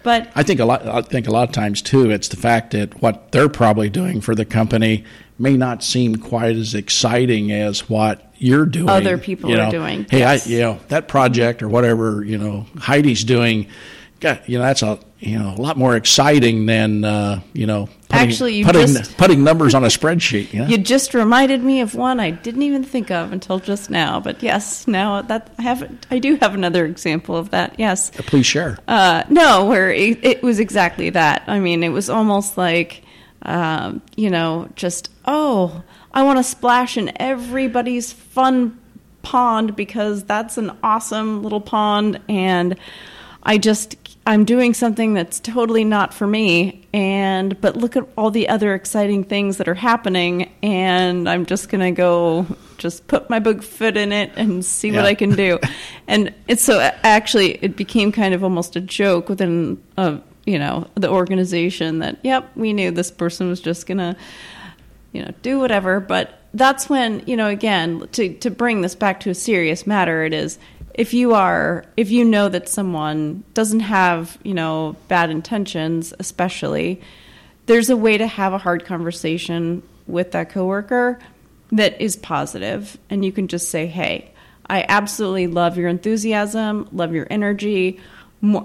but 0.03 0.31
I 0.35 0.43
think 0.43 0.59
a 0.59 0.65
lot. 0.65 0.85
I 0.87 1.01
think 1.01 1.27
a 1.27 1.31
lot 1.31 1.47
of 1.47 1.53
times 1.53 1.81
too, 1.81 2.09
it's 2.09 2.27
the 2.27 2.37
fact 2.37 2.71
that 2.71 3.01
what 3.01 3.31
they're 3.31 3.49
probably 3.49 3.89
doing 3.89 4.21
for 4.21 4.35
the 4.35 4.45
company 4.45 5.03
may 5.37 5.57
not 5.57 5.83
seem 5.83 6.15
quite 6.15 6.55
as 6.55 6.75
exciting 6.75 7.51
as 7.51 7.89
what 7.89 8.31
you're 8.37 8.65
doing, 8.65 8.89
Other 8.89 9.17
people 9.17 9.49
you 9.49 9.59
are 9.59 9.71
doing, 9.71 10.05
Hey, 10.09 10.19
yes. 10.19 10.47
I, 10.47 10.49
you 10.49 10.59
know, 10.59 10.79
that 10.87 11.07
project 11.07 11.61
or 11.61 11.69
whatever, 11.69 12.23
you 12.23 12.37
know, 12.37 12.65
Heidi's 12.77 13.23
doing. 13.23 13.67
God, 14.19 14.41
you 14.45 14.57
know, 14.57 14.63
that's 14.63 14.83
a 14.83 14.99
you 15.21 15.37
know 15.39 15.53
a 15.55 15.61
lot 15.61 15.77
more 15.77 15.95
exciting 15.95 16.65
than 16.65 17.05
uh, 17.05 17.39
you 17.53 17.65
know 17.67 17.87
putting, 18.09 18.27
Actually, 18.29 18.55
you 18.55 18.65
putting 18.65 18.87
just- 18.87 19.15
putting 19.17 19.43
numbers 19.43 19.73
on 19.73 19.83
a 19.83 19.87
spreadsheet. 19.87 20.51
You 20.51 20.61
know? 20.61 20.67
You 20.67 20.77
just 20.79 21.13
reminded 21.13 21.63
me 21.63 21.79
of 21.81 21.95
one 21.95 22.19
I 22.19 22.31
didn't 22.31 22.63
even 22.63 22.83
think 22.83 23.09
of 23.11 23.31
until 23.31 23.59
just 23.59 23.89
now. 23.89 24.19
But 24.19 24.41
yes, 24.43 24.87
now 24.87 25.21
that 25.21 25.53
I 25.57 25.61
have, 25.61 25.89
I 26.09 26.19
do 26.19 26.35
have 26.37 26.53
another 26.55 26.85
example 26.85 27.37
of 27.37 27.51
that. 27.51 27.75
Yes, 27.79 28.09
Please 28.09 28.45
share. 28.45 28.77
uh, 28.87 29.23
no, 29.29 29.65
where 29.65 29.91
it, 29.91 30.25
it 30.25 30.43
was 30.43 30.59
exactly 30.59 31.11
that. 31.11 31.43
I 31.47 31.59
mean, 31.59 31.83
it 31.83 31.89
was 31.89 32.09
almost 32.09 32.57
like, 32.57 33.03
um, 33.43 34.01
you 34.17 34.29
know, 34.29 34.67
just 34.75 35.09
oh, 35.25 35.83
I 36.13 36.23
want 36.23 36.39
to 36.39 36.43
splash 36.43 36.97
in 36.97 37.11
everybody's 37.21 38.11
fun 38.11 38.77
pond 39.21 39.75
because 39.75 40.23
that's 40.23 40.57
an 40.57 40.75
awesome 40.83 41.43
little 41.43 41.61
pond, 41.61 42.19
and 42.27 42.75
I 43.43 43.57
just 43.59 44.00
I'm 44.25 44.45
doing 44.45 44.75
something 44.75 45.15
that's 45.15 45.39
totally 45.39 45.83
not 45.83 46.13
for 46.13 46.27
me, 46.27 46.87
and 46.93 47.59
but 47.59 47.75
look 47.75 47.95
at 47.95 48.07
all 48.15 48.29
the 48.29 48.49
other 48.49 48.75
exciting 48.75 49.23
things 49.23 49.57
that 49.57 49.67
are 49.67 49.73
happening, 49.73 50.51
and 50.61 51.27
I'm 51.27 51.45
just 51.45 51.69
gonna 51.69 51.91
go 51.91 52.45
just 52.77 53.07
put 53.07 53.29
my 53.29 53.39
big 53.39 53.63
foot 53.63 53.97
in 53.97 54.11
it 54.11 54.31
and 54.35 54.63
see 54.63 54.91
what 54.91 55.05
I 55.05 55.15
can 55.15 55.31
do. 55.31 55.59
and 56.07 56.33
it's 56.47 56.63
so 56.63 56.79
actually 57.03 57.53
it 57.63 57.75
became 57.75 58.11
kind 58.11 58.33
of 58.33 58.43
almost 58.43 58.75
a 58.75 58.81
joke 58.81 59.27
within 59.27 59.81
uh, 59.97 60.19
you 60.45 60.59
know 60.59 60.87
the 60.95 61.09
organization 61.09 61.99
that 61.99 62.17
yep 62.23 62.49
we 62.55 62.73
knew 62.73 62.91
this 62.91 63.11
person 63.11 63.49
was 63.49 63.61
just 63.61 63.85
gonna 63.85 64.15
you 65.11 65.23
know 65.23 65.31
do 65.41 65.59
whatever 65.59 65.99
but 65.99 66.39
that's 66.53 66.89
when 66.89 67.23
you 67.27 67.37
know 67.37 67.47
again 67.47 68.07
to 68.11 68.33
to 68.39 68.49
bring 68.49 68.81
this 68.81 68.95
back 68.95 69.19
to 69.21 69.29
a 69.29 69.35
serious 69.35 69.85
matter 69.85 70.23
it 70.23 70.33
is 70.33 70.57
if 70.93 71.13
you 71.13 71.33
are 71.33 71.85
if 71.97 72.11
you 72.11 72.25
know 72.25 72.49
that 72.49 72.67
someone 72.67 73.43
doesn't 73.53 73.81
have 73.81 74.37
you 74.43 74.53
know 74.53 74.95
bad 75.07 75.29
intentions 75.29 76.13
especially 76.19 77.01
there's 77.65 77.89
a 77.89 77.97
way 77.97 78.17
to 78.17 78.27
have 78.27 78.53
a 78.53 78.57
hard 78.57 78.85
conversation 78.85 79.81
with 80.07 80.31
that 80.31 80.49
coworker 80.49 81.19
that 81.71 81.99
is 82.01 82.15
positive 82.17 82.97
and 83.09 83.23
you 83.23 83.31
can 83.31 83.47
just 83.47 83.69
say 83.69 83.87
hey 83.87 84.31
i 84.69 84.85
absolutely 84.89 85.47
love 85.47 85.77
your 85.77 85.89
enthusiasm 85.89 86.87
love 86.91 87.13
your 87.13 87.27
energy. 87.29 87.99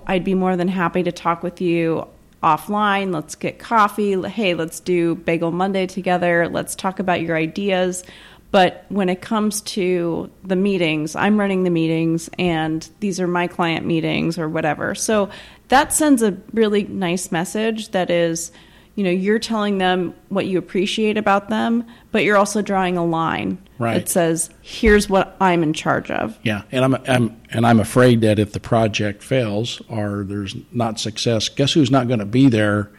I'd 0.06 0.25
be 0.25 0.35
more 0.35 0.56
than 0.56 0.68
happy 0.68 1.02
to 1.02 1.12
talk 1.12 1.42
with 1.42 1.61
you 1.61 2.09
offline. 2.42 3.12
Let's 3.12 3.35
get 3.35 3.59
coffee. 3.59 4.21
Hey 4.23 4.54
let's 4.54 4.80
do 4.80 5.14
bagel 5.14 5.52
monday 5.52 5.87
together. 5.87 6.49
Let's 6.49 6.75
talk 6.75 6.99
about 6.99 7.21
your 7.21 7.37
ideas 7.37 8.02
but 8.50 8.85
when 8.88 9.09
it 9.09 9.21
comes 9.21 9.61
to 9.62 10.31
the 10.45 10.57
meetings 10.57 11.15
i'm 11.17 11.38
running 11.38 11.65
the 11.65 11.71
meetings 11.71 12.31
and 12.38 12.88
these 13.00 13.21
are 13.21 13.26
my 13.26 13.47
client 13.47 13.87
meetings 13.87 14.38
or 14.38 14.49
whatever 14.49 14.95
so 14.95 15.29
that 15.69 15.93
sends 15.93 16.23
a 16.23 16.37
really 16.53 16.85
nice 16.85 17.33
message 17.33 17.88
that 17.91 18.11
is 18.11 18.53
you 18.95 19.05
know 19.05 19.11
you're 19.11 19.38
telling 19.38 19.79
them 19.79 20.15
what 20.29 20.47
you 20.47 20.59
appreciate 20.59 21.19
about 21.19 21.49
them 21.49 21.85
but 22.12 22.25
you're 22.25 22.37
also 22.37 22.62
drawing 22.62 22.97
a 22.97 23.05
line 23.05 23.59
Right. 23.79 23.93
that 23.95 24.09
says 24.09 24.49
here's 24.62 25.07
what 25.11 25.37
i'm 25.38 25.62
in 25.62 25.75
charge 25.75 26.11
of 26.11 26.38
Yeah, 26.43 26.62
and 26.73 26.83
I'm, 26.83 26.95
I'm 27.07 27.38
and 27.50 27.67
I'm 27.67 27.79
afraid 27.79 28.23
that 28.23 28.38
if 28.38 28.53
the 28.53 28.61
project 28.61 29.23
fails 29.23 29.83
or 29.91 30.25
there's 30.26 30.57
not 30.73 30.99
success, 30.99 31.50
guess 31.50 31.75
who's 31.75 31.91
not 31.91 32.09
going 32.09 32.21
to 32.21 32.25
be 32.25 32.49
there 32.49 32.91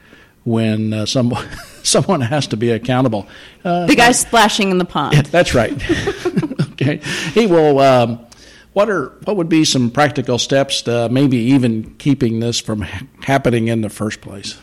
when 0.48 0.94
uh, 0.94 1.06
someone 1.06 1.46
someone 1.84 2.22
has 2.22 2.48
to 2.48 2.57
be 2.57 2.72
accountable? 2.72 3.27
Uh, 3.64 3.86
the 3.86 3.96
guy 3.96 4.12
splashing 4.14 4.72
in 4.72 4.77
the 4.77 4.86
pond 4.86 5.25
that's 5.27 5.53
right. 5.53 5.74
okay. 6.72 6.98
Hey, 7.33 7.48
well, 7.48 7.79
um, 7.79 8.25
what 8.74 8.90
are 8.90 9.10
what 9.25 9.36
would 9.36 9.50
be 9.50 9.66
some 9.66 9.92
practical 9.92 10.40
steps 10.40 10.83
to 10.83 11.10
maybe 11.10 11.38
even 11.38 11.96
keeping 11.96 12.40
this 12.40 12.60
from 12.60 12.81
ha- 12.81 13.05
happening 13.22 13.68
in 13.68 13.81
the 13.81 13.90
first 13.90 14.22
place? 14.22 14.57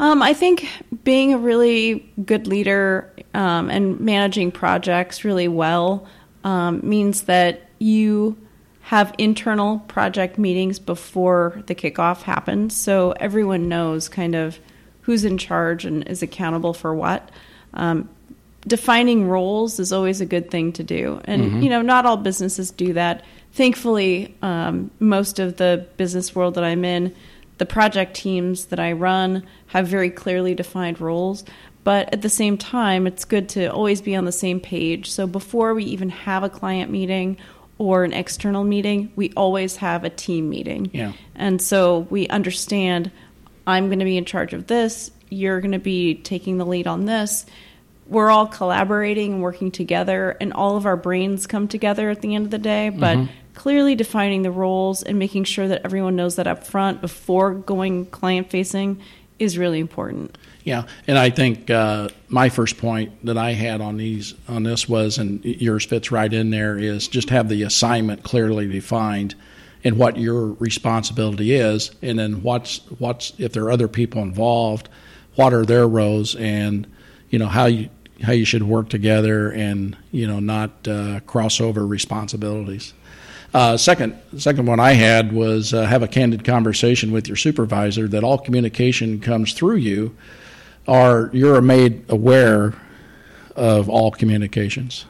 Um, 0.00 0.22
I 0.22 0.32
think 0.32 0.66
being 1.04 1.34
a 1.34 1.38
really 1.38 2.10
good 2.24 2.46
leader 2.46 3.12
um, 3.34 3.68
and 3.68 4.00
managing 4.00 4.50
projects 4.50 5.24
really 5.24 5.46
well 5.46 6.06
um, 6.42 6.80
means 6.82 7.22
that 7.22 7.68
you 7.78 8.38
have 8.90 9.14
internal 9.18 9.78
project 9.86 10.36
meetings 10.36 10.80
before 10.80 11.62
the 11.66 11.76
kickoff 11.76 12.22
happens, 12.22 12.74
so 12.74 13.12
everyone 13.12 13.68
knows 13.68 14.08
kind 14.08 14.34
of 14.34 14.58
who's 15.02 15.24
in 15.24 15.38
charge 15.38 15.84
and 15.84 16.08
is 16.08 16.24
accountable 16.24 16.74
for 16.74 16.92
what. 16.92 17.30
Um, 17.72 18.08
defining 18.66 19.28
roles 19.28 19.78
is 19.78 19.92
always 19.92 20.20
a 20.20 20.26
good 20.26 20.50
thing 20.50 20.72
to 20.72 20.82
do, 20.82 21.20
and 21.26 21.62
you 21.62 21.70
know, 21.70 21.82
not 21.82 22.04
all 22.04 22.16
businesses 22.16 22.72
do 22.72 22.94
that. 22.94 23.24
Thankfully, 23.52 24.34
um, 24.42 24.90
most 24.98 25.38
of 25.38 25.56
the 25.56 25.86
business 25.96 26.34
world 26.34 26.54
that 26.54 26.64
I'm 26.64 26.84
in 26.84 27.14
the 27.58 27.66
project 27.66 28.14
teams 28.14 28.64
that 28.66 28.80
I 28.80 28.90
run 28.90 29.46
have 29.68 29.86
very 29.86 30.10
clearly 30.10 30.56
defined 30.56 31.00
roles, 31.00 31.44
but 31.84 32.12
at 32.12 32.22
the 32.22 32.28
same 32.28 32.58
time, 32.58 33.06
it's 33.06 33.24
good 33.24 33.50
to 33.50 33.68
always 33.68 34.00
be 34.00 34.16
on 34.16 34.24
the 34.24 34.32
same 34.32 34.58
page. 34.58 35.12
So 35.12 35.28
before 35.28 35.74
we 35.74 35.84
even 35.84 36.08
have 36.08 36.42
a 36.42 36.50
client 36.50 36.90
meeting 36.90 37.36
or 37.80 38.04
an 38.04 38.12
external 38.12 38.62
meeting, 38.62 39.10
we 39.16 39.32
always 39.38 39.76
have 39.76 40.04
a 40.04 40.10
team 40.10 40.50
meeting. 40.50 40.90
Yeah. 40.92 41.12
And 41.34 41.62
so 41.62 42.00
we 42.10 42.28
understand 42.28 43.10
I'm 43.66 43.86
going 43.86 44.00
to 44.00 44.04
be 44.04 44.18
in 44.18 44.26
charge 44.26 44.52
of 44.52 44.66
this, 44.66 45.10
you're 45.30 45.62
going 45.62 45.72
to 45.72 45.78
be 45.78 46.16
taking 46.16 46.58
the 46.58 46.66
lead 46.66 46.86
on 46.86 47.06
this. 47.06 47.46
We're 48.06 48.28
all 48.28 48.46
collaborating 48.46 49.34
and 49.34 49.42
working 49.42 49.70
together, 49.70 50.36
and 50.42 50.52
all 50.52 50.76
of 50.76 50.84
our 50.84 50.96
brains 50.96 51.46
come 51.46 51.68
together 51.68 52.10
at 52.10 52.20
the 52.20 52.34
end 52.34 52.44
of 52.44 52.50
the 52.50 52.58
day. 52.58 52.90
But 52.90 53.16
mm-hmm. 53.16 53.32
clearly 53.54 53.94
defining 53.94 54.42
the 54.42 54.50
roles 54.50 55.02
and 55.02 55.18
making 55.18 55.44
sure 55.44 55.68
that 55.68 55.80
everyone 55.84 56.16
knows 56.16 56.36
that 56.36 56.46
up 56.46 56.66
front 56.66 57.00
before 57.00 57.54
going 57.54 58.06
client 58.06 58.50
facing 58.50 59.00
is 59.40 59.58
really 59.58 59.80
important. 59.80 60.38
Yeah, 60.62 60.86
and 61.06 61.18
I 61.18 61.30
think 61.30 61.70
uh, 61.70 62.10
my 62.28 62.50
first 62.50 62.76
point 62.76 63.24
that 63.24 63.38
I 63.38 63.52
had 63.52 63.80
on 63.80 63.96
these 63.96 64.34
on 64.46 64.62
this 64.62 64.88
was, 64.88 65.18
and 65.18 65.42
yours 65.44 65.84
fits 65.86 66.12
right 66.12 66.32
in 66.32 66.50
there, 66.50 66.78
is 66.78 67.08
just 67.08 67.30
have 67.30 67.48
the 67.48 67.62
assignment 67.62 68.22
clearly 68.22 68.68
defined, 68.68 69.34
and 69.82 69.96
what 69.96 70.18
your 70.18 70.48
responsibility 70.52 71.54
is, 71.54 71.90
and 72.02 72.18
then 72.18 72.42
what's 72.42 72.78
what's 72.98 73.32
if 73.38 73.52
there 73.54 73.64
are 73.64 73.72
other 73.72 73.88
people 73.88 74.22
involved, 74.22 74.90
what 75.34 75.54
are 75.54 75.64
their 75.64 75.88
roles, 75.88 76.36
and 76.36 76.86
you 77.30 77.38
know 77.38 77.48
how 77.48 77.64
you 77.64 77.88
how 78.22 78.32
you 78.32 78.44
should 78.44 78.62
work 78.62 78.90
together, 78.90 79.50
and 79.50 79.96
you 80.12 80.26
know 80.26 80.40
not 80.40 80.86
uh, 80.86 81.20
cross 81.20 81.58
over 81.58 81.86
responsibilities. 81.86 82.92
Uh, 83.52 83.76
second, 83.76 84.16
second 84.36 84.66
one 84.66 84.78
I 84.78 84.92
had 84.92 85.32
was 85.32 85.74
uh, 85.74 85.84
have 85.84 86.02
a 86.02 86.08
candid 86.08 86.44
conversation 86.44 87.10
with 87.10 87.26
your 87.26 87.36
supervisor 87.36 88.06
that 88.08 88.22
all 88.22 88.38
communication 88.38 89.20
comes 89.20 89.52
through 89.52 89.76
you, 89.76 90.16
or 90.86 91.30
you're 91.32 91.60
made 91.60 92.04
aware 92.08 92.74
of 93.56 93.88
all 93.88 94.10
communications. 94.12 95.04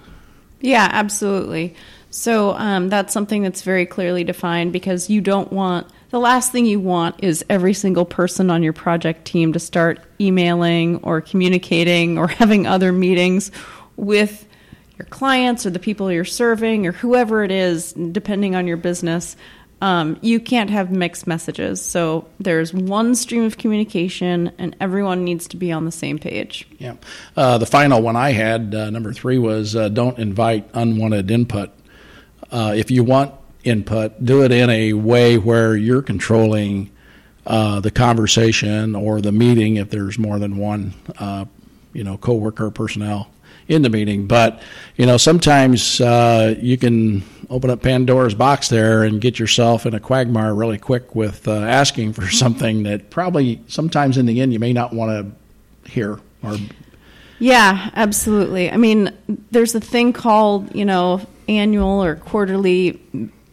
Yeah, 0.60 0.88
absolutely. 0.90 1.74
So 2.10 2.54
um, 2.54 2.88
that's 2.88 3.12
something 3.12 3.42
that's 3.42 3.62
very 3.62 3.86
clearly 3.86 4.24
defined 4.24 4.72
because 4.72 5.08
you 5.08 5.20
don't 5.20 5.52
want 5.52 5.86
the 6.10 6.18
last 6.18 6.50
thing 6.50 6.66
you 6.66 6.80
want 6.80 7.22
is 7.22 7.44
every 7.48 7.72
single 7.72 8.04
person 8.04 8.50
on 8.50 8.64
your 8.64 8.72
project 8.72 9.24
team 9.24 9.52
to 9.52 9.60
start 9.60 10.00
emailing 10.20 10.96
or 11.04 11.20
communicating 11.20 12.18
or 12.18 12.26
having 12.28 12.66
other 12.66 12.92
meetings 12.92 13.52
with 13.96 14.46
your 15.00 15.06
clients 15.06 15.64
or 15.64 15.70
the 15.70 15.78
people 15.78 16.12
you're 16.12 16.26
serving 16.26 16.86
or 16.86 16.92
whoever 16.92 17.42
it 17.42 17.50
is, 17.50 17.94
depending 17.94 18.54
on 18.54 18.66
your 18.66 18.76
business. 18.76 19.34
Um, 19.80 20.18
you 20.20 20.40
can't 20.40 20.68
have 20.68 20.90
mixed 20.90 21.26
messages. 21.26 21.80
So 21.80 22.28
there's 22.38 22.74
one 22.74 23.14
stream 23.14 23.44
of 23.44 23.56
communication, 23.56 24.52
and 24.58 24.76
everyone 24.78 25.24
needs 25.24 25.48
to 25.48 25.56
be 25.56 25.72
on 25.72 25.86
the 25.86 25.90
same 25.90 26.18
page. 26.18 26.68
Yeah. 26.78 26.96
Uh, 27.34 27.56
the 27.56 27.64
final 27.64 28.02
one 28.02 28.14
I 28.14 28.32
had, 28.32 28.74
uh, 28.74 28.90
number 28.90 29.14
three, 29.14 29.38
was 29.38 29.74
uh, 29.74 29.88
don't 29.88 30.18
invite 30.18 30.68
unwanted 30.74 31.30
input. 31.30 31.70
Uh, 32.50 32.74
if 32.76 32.90
you 32.90 33.02
want 33.02 33.32
input, 33.64 34.22
do 34.22 34.44
it 34.44 34.52
in 34.52 34.68
a 34.68 34.92
way 34.92 35.38
where 35.38 35.74
you're 35.74 36.02
controlling 36.02 36.90
uh, 37.46 37.80
the 37.80 37.90
conversation 37.90 38.94
or 38.94 39.22
the 39.22 39.32
meeting 39.32 39.76
if 39.76 39.88
there's 39.88 40.18
more 40.18 40.38
than 40.38 40.58
one, 40.58 40.92
uh, 41.18 41.46
you 41.94 42.04
know, 42.04 42.18
coworker 42.18 42.66
or 42.66 42.70
personnel 42.70 43.30
in 43.68 43.82
the 43.82 43.90
meeting. 43.90 44.26
But 44.26 44.62
you 44.96 45.06
know, 45.06 45.16
sometimes 45.16 46.00
uh, 46.00 46.54
you 46.60 46.76
can 46.76 47.22
open 47.48 47.70
up 47.70 47.82
Pandora's 47.82 48.34
box 48.34 48.68
there 48.68 49.02
and 49.02 49.20
get 49.20 49.38
yourself 49.38 49.84
in 49.84 49.94
a 49.94 50.00
quagmire 50.00 50.54
really 50.54 50.78
quick 50.78 51.14
with 51.14 51.48
uh, 51.48 51.52
asking 51.52 52.12
for 52.12 52.28
something 52.30 52.84
that 52.84 53.10
probably 53.10 53.62
sometimes 53.66 54.16
in 54.16 54.26
the 54.26 54.40
end 54.40 54.52
you 54.52 54.58
may 54.58 54.72
not 54.72 54.92
want 54.92 55.10
to 55.10 55.90
hear 55.90 56.20
or 56.42 56.56
Yeah, 57.38 57.90
absolutely. 57.94 58.70
I 58.70 58.76
mean, 58.76 59.12
there's 59.50 59.74
a 59.74 59.80
thing 59.80 60.12
called, 60.12 60.74
you 60.74 60.84
know, 60.84 61.26
annual 61.48 62.04
or 62.04 62.16
quarterly 62.16 63.00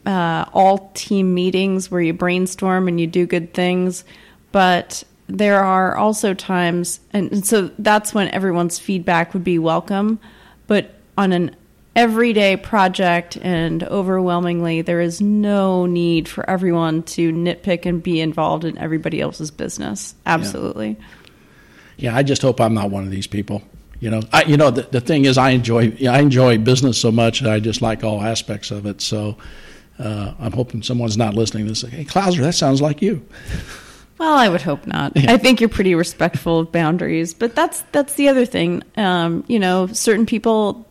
uh, 0.05 0.45
all 0.53 0.91
team 0.93 1.33
meetings 1.33 1.89
where 1.89 2.01
you 2.01 2.13
brainstorm 2.13 2.87
and 2.87 2.99
you 2.99 3.07
do 3.07 3.25
good 3.25 3.53
things. 3.53 4.03
But 4.51 5.03
there 5.27 5.63
are 5.63 5.95
also 5.95 6.33
times, 6.33 6.99
and, 7.11 7.31
and 7.31 7.45
so 7.45 7.69
that's 7.79 8.13
when 8.13 8.29
everyone's 8.29 8.79
feedback 8.79 9.33
would 9.33 9.43
be 9.43 9.59
welcome. 9.59 10.19
But 10.67 10.95
on 11.17 11.33
an 11.33 11.55
everyday 11.95 12.55
project, 12.55 13.37
and 13.37 13.83
overwhelmingly, 13.83 14.81
there 14.83 15.01
is 15.01 15.19
no 15.19 15.85
need 15.85 16.29
for 16.29 16.47
everyone 16.49 17.03
to 17.03 17.33
nitpick 17.33 17.85
and 17.85 18.01
be 18.01 18.21
involved 18.21 18.63
in 18.63 18.77
everybody 18.77 19.19
else's 19.19 19.51
business. 19.51 20.15
Absolutely. 20.25 20.95
Yeah, 21.97 22.15
I 22.15 22.23
just 22.23 22.41
hope 22.43 22.61
I'm 22.61 22.75
not 22.75 22.91
one 22.91 23.03
of 23.03 23.09
these 23.09 23.27
people. 23.27 23.63
You 23.99 24.11
know, 24.11 24.21
I, 24.31 24.43
you 24.43 24.57
know, 24.57 24.69
the, 24.69 24.83
the 24.83 25.01
thing 25.01 25.25
is, 25.25 25.39
I 25.39 25.49
enjoy, 25.49 25.97
I 26.07 26.19
enjoy 26.19 26.59
business 26.59 26.99
so 26.99 27.11
much, 27.11 27.41
and 27.41 27.49
I 27.49 27.59
just 27.59 27.81
like 27.81 28.03
all 28.03 28.21
aspects 28.21 28.69
of 28.69 28.85
it. 28.85 29.01
So, 29.01 29.35
uh, 29.97 30.35
I'm 30.39 30.51
hoping 30.51 30.83
someone's 30.83 31.17
not 31.17 31.33
listening 31.33 31.65
to 31.65 31.71
this. 31.71 31.81
Hey, 31.81 32.05
Clouser, 32.05 32.41
that 32.41 32.53
sounds 32.53 32.81
like 32.81 33.01
you. 33.01 33.25
Well, 34.17 34.35
I 34.35 34.49
would 34.49 34.61
hope 34.61 34.87
not. 34.87 35.15
Yeah. 35.15 35.31
I 35.31 35.37
think 35.37 35.61
you're 35.61 35.69
pretty 35.69 35.93
respectful 35.93 36.59
of 36.61 36.71
boundaries, 36.71 37.33
but 37.33 37.55
that's 37.55 37.81
that's 37.91 38.15
the 38.15 38.29
other 38.29 38.45
thing. 38.45 38.83
Um, 38.95 39.43
you 39.47 39.59
know, 39.59 39.87
certain 39.87 40.25
people, 40.25 40.87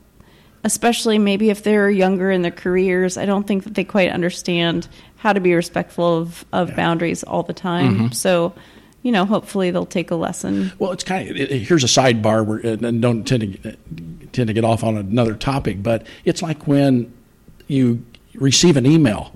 especially 0.63 1.19
maybe 1.19 1.51
if 1.51 1.63
they're 1.63 1.91
younger 1.91 2.31
in 2.31 2.43
their 2.43 2.53
careers, 2.53 3.17
I 3.17 3.27
don't 3.27 3.47
think 3.47 3.65
that 3.65 3.75
they 3.75 3.85
quite 3.85 4.11
understand 4.11 4.89
how 5.17 5.33
to 5.33 5.41
be 5.41 5.55
respectful 5.55 6.19
of, 6.19 6.45
of 6.53 6.71
yeah. 6.71 6.77
boundaries 6.77 7.25
all 7.25 7.43
the 7.43 7.53
time. 7.53 7.95
Mm-hmm. 7.95 8.13
So, 8.13 8.55
you 9.03 9.11
know, 9.11 9.25
hopefully 9.25 9.73
they'll 9.73 9.87
take 9.87 10.13
a 10.13 10.17
lesson. 10.17 10.71
Well, 10.79 10.93
it's 10.93 11.05
kind 11.05 11.29
of 11.29 11.37
it, 11.37 11.51
here's 11.51 11.83
a 11.83 11.89
sidebar, 11.89 12.47
where, 12.47 12.59
and 12.59 13.03
don't 13.03 13.25
tend 13.25 13.61
to 13.63 13.77
tend 14.33 14.47
to 14.47 14.53
get 14.53 14.65
off 14.65 14.85
on 14.85 14.97
another 14.97 15.35
topic, 15.35 15.83
but 15.83 16.07
it's 16.25 16.43
like 16.43 16.69
when 16.69 17.13
you 17.67 18.05
receive 18.35 18.77
an 18.77 18.87
email, 18.87 19.33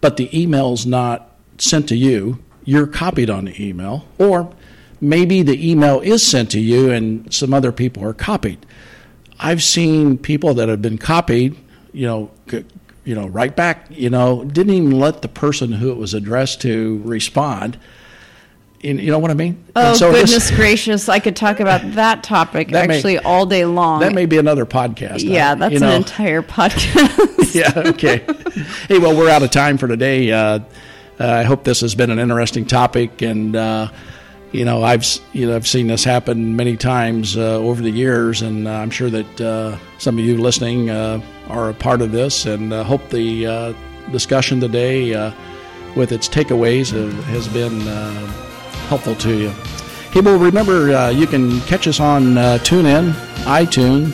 but 0.00 0.16
the 0.16 0.30
email's 0.38 0.86
not 0.86 1.32
sent 1.58 1.88
to 1.90 1.96
you 1.96 2.38
you're 2.66 2.86
copied 2.86 3.30
on 3.30 3.46
the 3.46 3.64
email, 3.64 4.06
or 4.18 4.52
maybe 5.00 5.42
the 5.42 5.70
email 5.70 6.00
is 6.00 6.22
sent 6.22 6.50
to 6.50 6.60
you 6.60 6.90
and 6.90 7.32
some 7.32 7.54
other 7.54 7.72
people 7.72 8.04
are 8.04 8.12
copied. 8.12 8.66
I've 9.38 9.62
seen 9.62 10.18
people 10.18 10.52
that 10.54 10.68
have 10.68 10.82
been 10.82 10.98
copied, 10.98 11.56
you 11.92 12.06
know, 12.06 12.30
you 13.04 13.14
know, 13.14 13.28
right 13.28 13.54
back, 13.54 13.86
you 13.90 14.10
know, 14.10 14.44
didn't 14.44 14.74
even 14.74 14.90
let 14.90 15.22
the 15.22 15.28
person 15.28 15.72
who 15.72 15.90
it 15.90 15.96
was 15.96 16.12
addressed 16.12 16.60
to 16.62 17.00
respond. 17.04 17.78
You 18.80 19.10
know 19.10 19.18
what 19.18 19.30
I 19.30 19.34
mean? 19.34 19.64
Oh 19.74 19.94
so 19.94 20.12
goodness 20.12 20.30
this, 20.30 20.50
gracious! 20.50 21.08
I 21.08 21.18
could 21.18 21.34
talk 21.34 21.58
about 21.58 21.80
that 21.92 22.22
topic 22.22 22.68
that 22.72 22.88
actually 22.88 23.14
may, 23.14 23.22
all 23.22 23.44
day 23.44 23.64
long. 23.64 24.00
That 24.00 24.12
may 24.12 24.26
be 24.26 24.38
another 24.38 24.64
podcast. 24.64 25.24
Yeah, 25.24 25.56
that's 25.56 25.72
you 25.72 25.80
know. 25.80 25.88
an 25.88 25.96
entire 25.96 26.42
podcast. 26.42 27.54
yeah. 27.54 27.72
Okay. 27.74 28.18
hey, 28.88 28.98
well, 28.98 29.16
we're 29.16 29.30
out 29.30 29.42
of 29.42 29.50
time 29.50 29.76
for 29.76 29.88
today. 29.88 30.30
Uh, 30.30 30.60
uh, 31.18 31.26
I 31.26 31.44
hope 31.44 31.64
this 31.64 31.80
has 31.80 31.94
been 31.94 32.10
an 32.10 32.18
interesting 32.18 32.66
topic, 32.66 33.22
and 33.22 33.56
uh, 33.56 33.88
you 34.52 34.66
know 34.66 34.82
I've 34.82 35.06
you 35.32 35.46
know 35.46 35.56
I've 35.56 35.66
seen 35.66 35.86
this 35.86 36.04
happen 36.04 36.56
many 36.56 36.76
times 36.76 37.34
uh, 37.36 37.56
over 37.56 37.80
the 37.82 37.90
years, 37.90 38.42
and 38.42 38.68
uh, 38.68 38.72
I'm 38.72 38.90
sure 38.90 39.08
that 39.10 39.40
uh, 39.40 39.78
some 39.98 40.18
of 40.18 40.24
you 40.24 40.36
listening 40.36 40.90
uh, 40.90 41.20
are 41.48 41.70
a 41.70 41.74
part 41.74 42.02
of 42.02 42.12
this, 42.12 42.46
and 42.46 42.72
hope 42.72 43.08
the 43.10 43.74
discussion 44.12 44.60
today, 44.60 45.32
with 45.94 46.12
its 46.12 46.28
takeaways, 46.28 46.90
has 47.24 47.48
been 47.48 47.80
helpful 48.88 49.14
to 49.16 49.36
you. 49.36 49.50
Hey, 50.12 50.20
well, 50.20 50.38
remember 50.38 51.10
you 51.12 51.26
can 51.26 51.60
catch 51.62 51.88
us 51.88 51.98
on 52.00 52.34
TuneIn, 52.34 53.12
iTunes. 53.44 54.12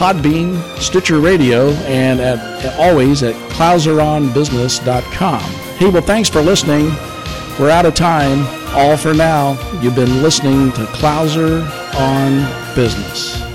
Podbean, 0.00 0.56
Stitcher 0.78 1.20
Radio, 1.20 1.70
and 1.84 2.20
at, 2.20 2.38
always 2.78 3.22
at 3.22 3.34
clouseronbusiness.com. 3.50 5.59
Hey, 5.80 5.88
well, 5.88 6.02
thanks 6.02 6.28
for 6.28 6.42
listening. 6.42 6.90
We're 7.58 7.70
out 7.70 7.86
of 7.86 7.94
time. 7.94 8.46
All 8.76 8.98
for 8.98 9.14
now. 9.14 9.52
You've 9.80 9.94
been 9.94 10.22
listening 10.22 10.72
to 10.72 10.84
Clouser 10.92 11.62
on 11.94 12.74
Business. 12.74 13.49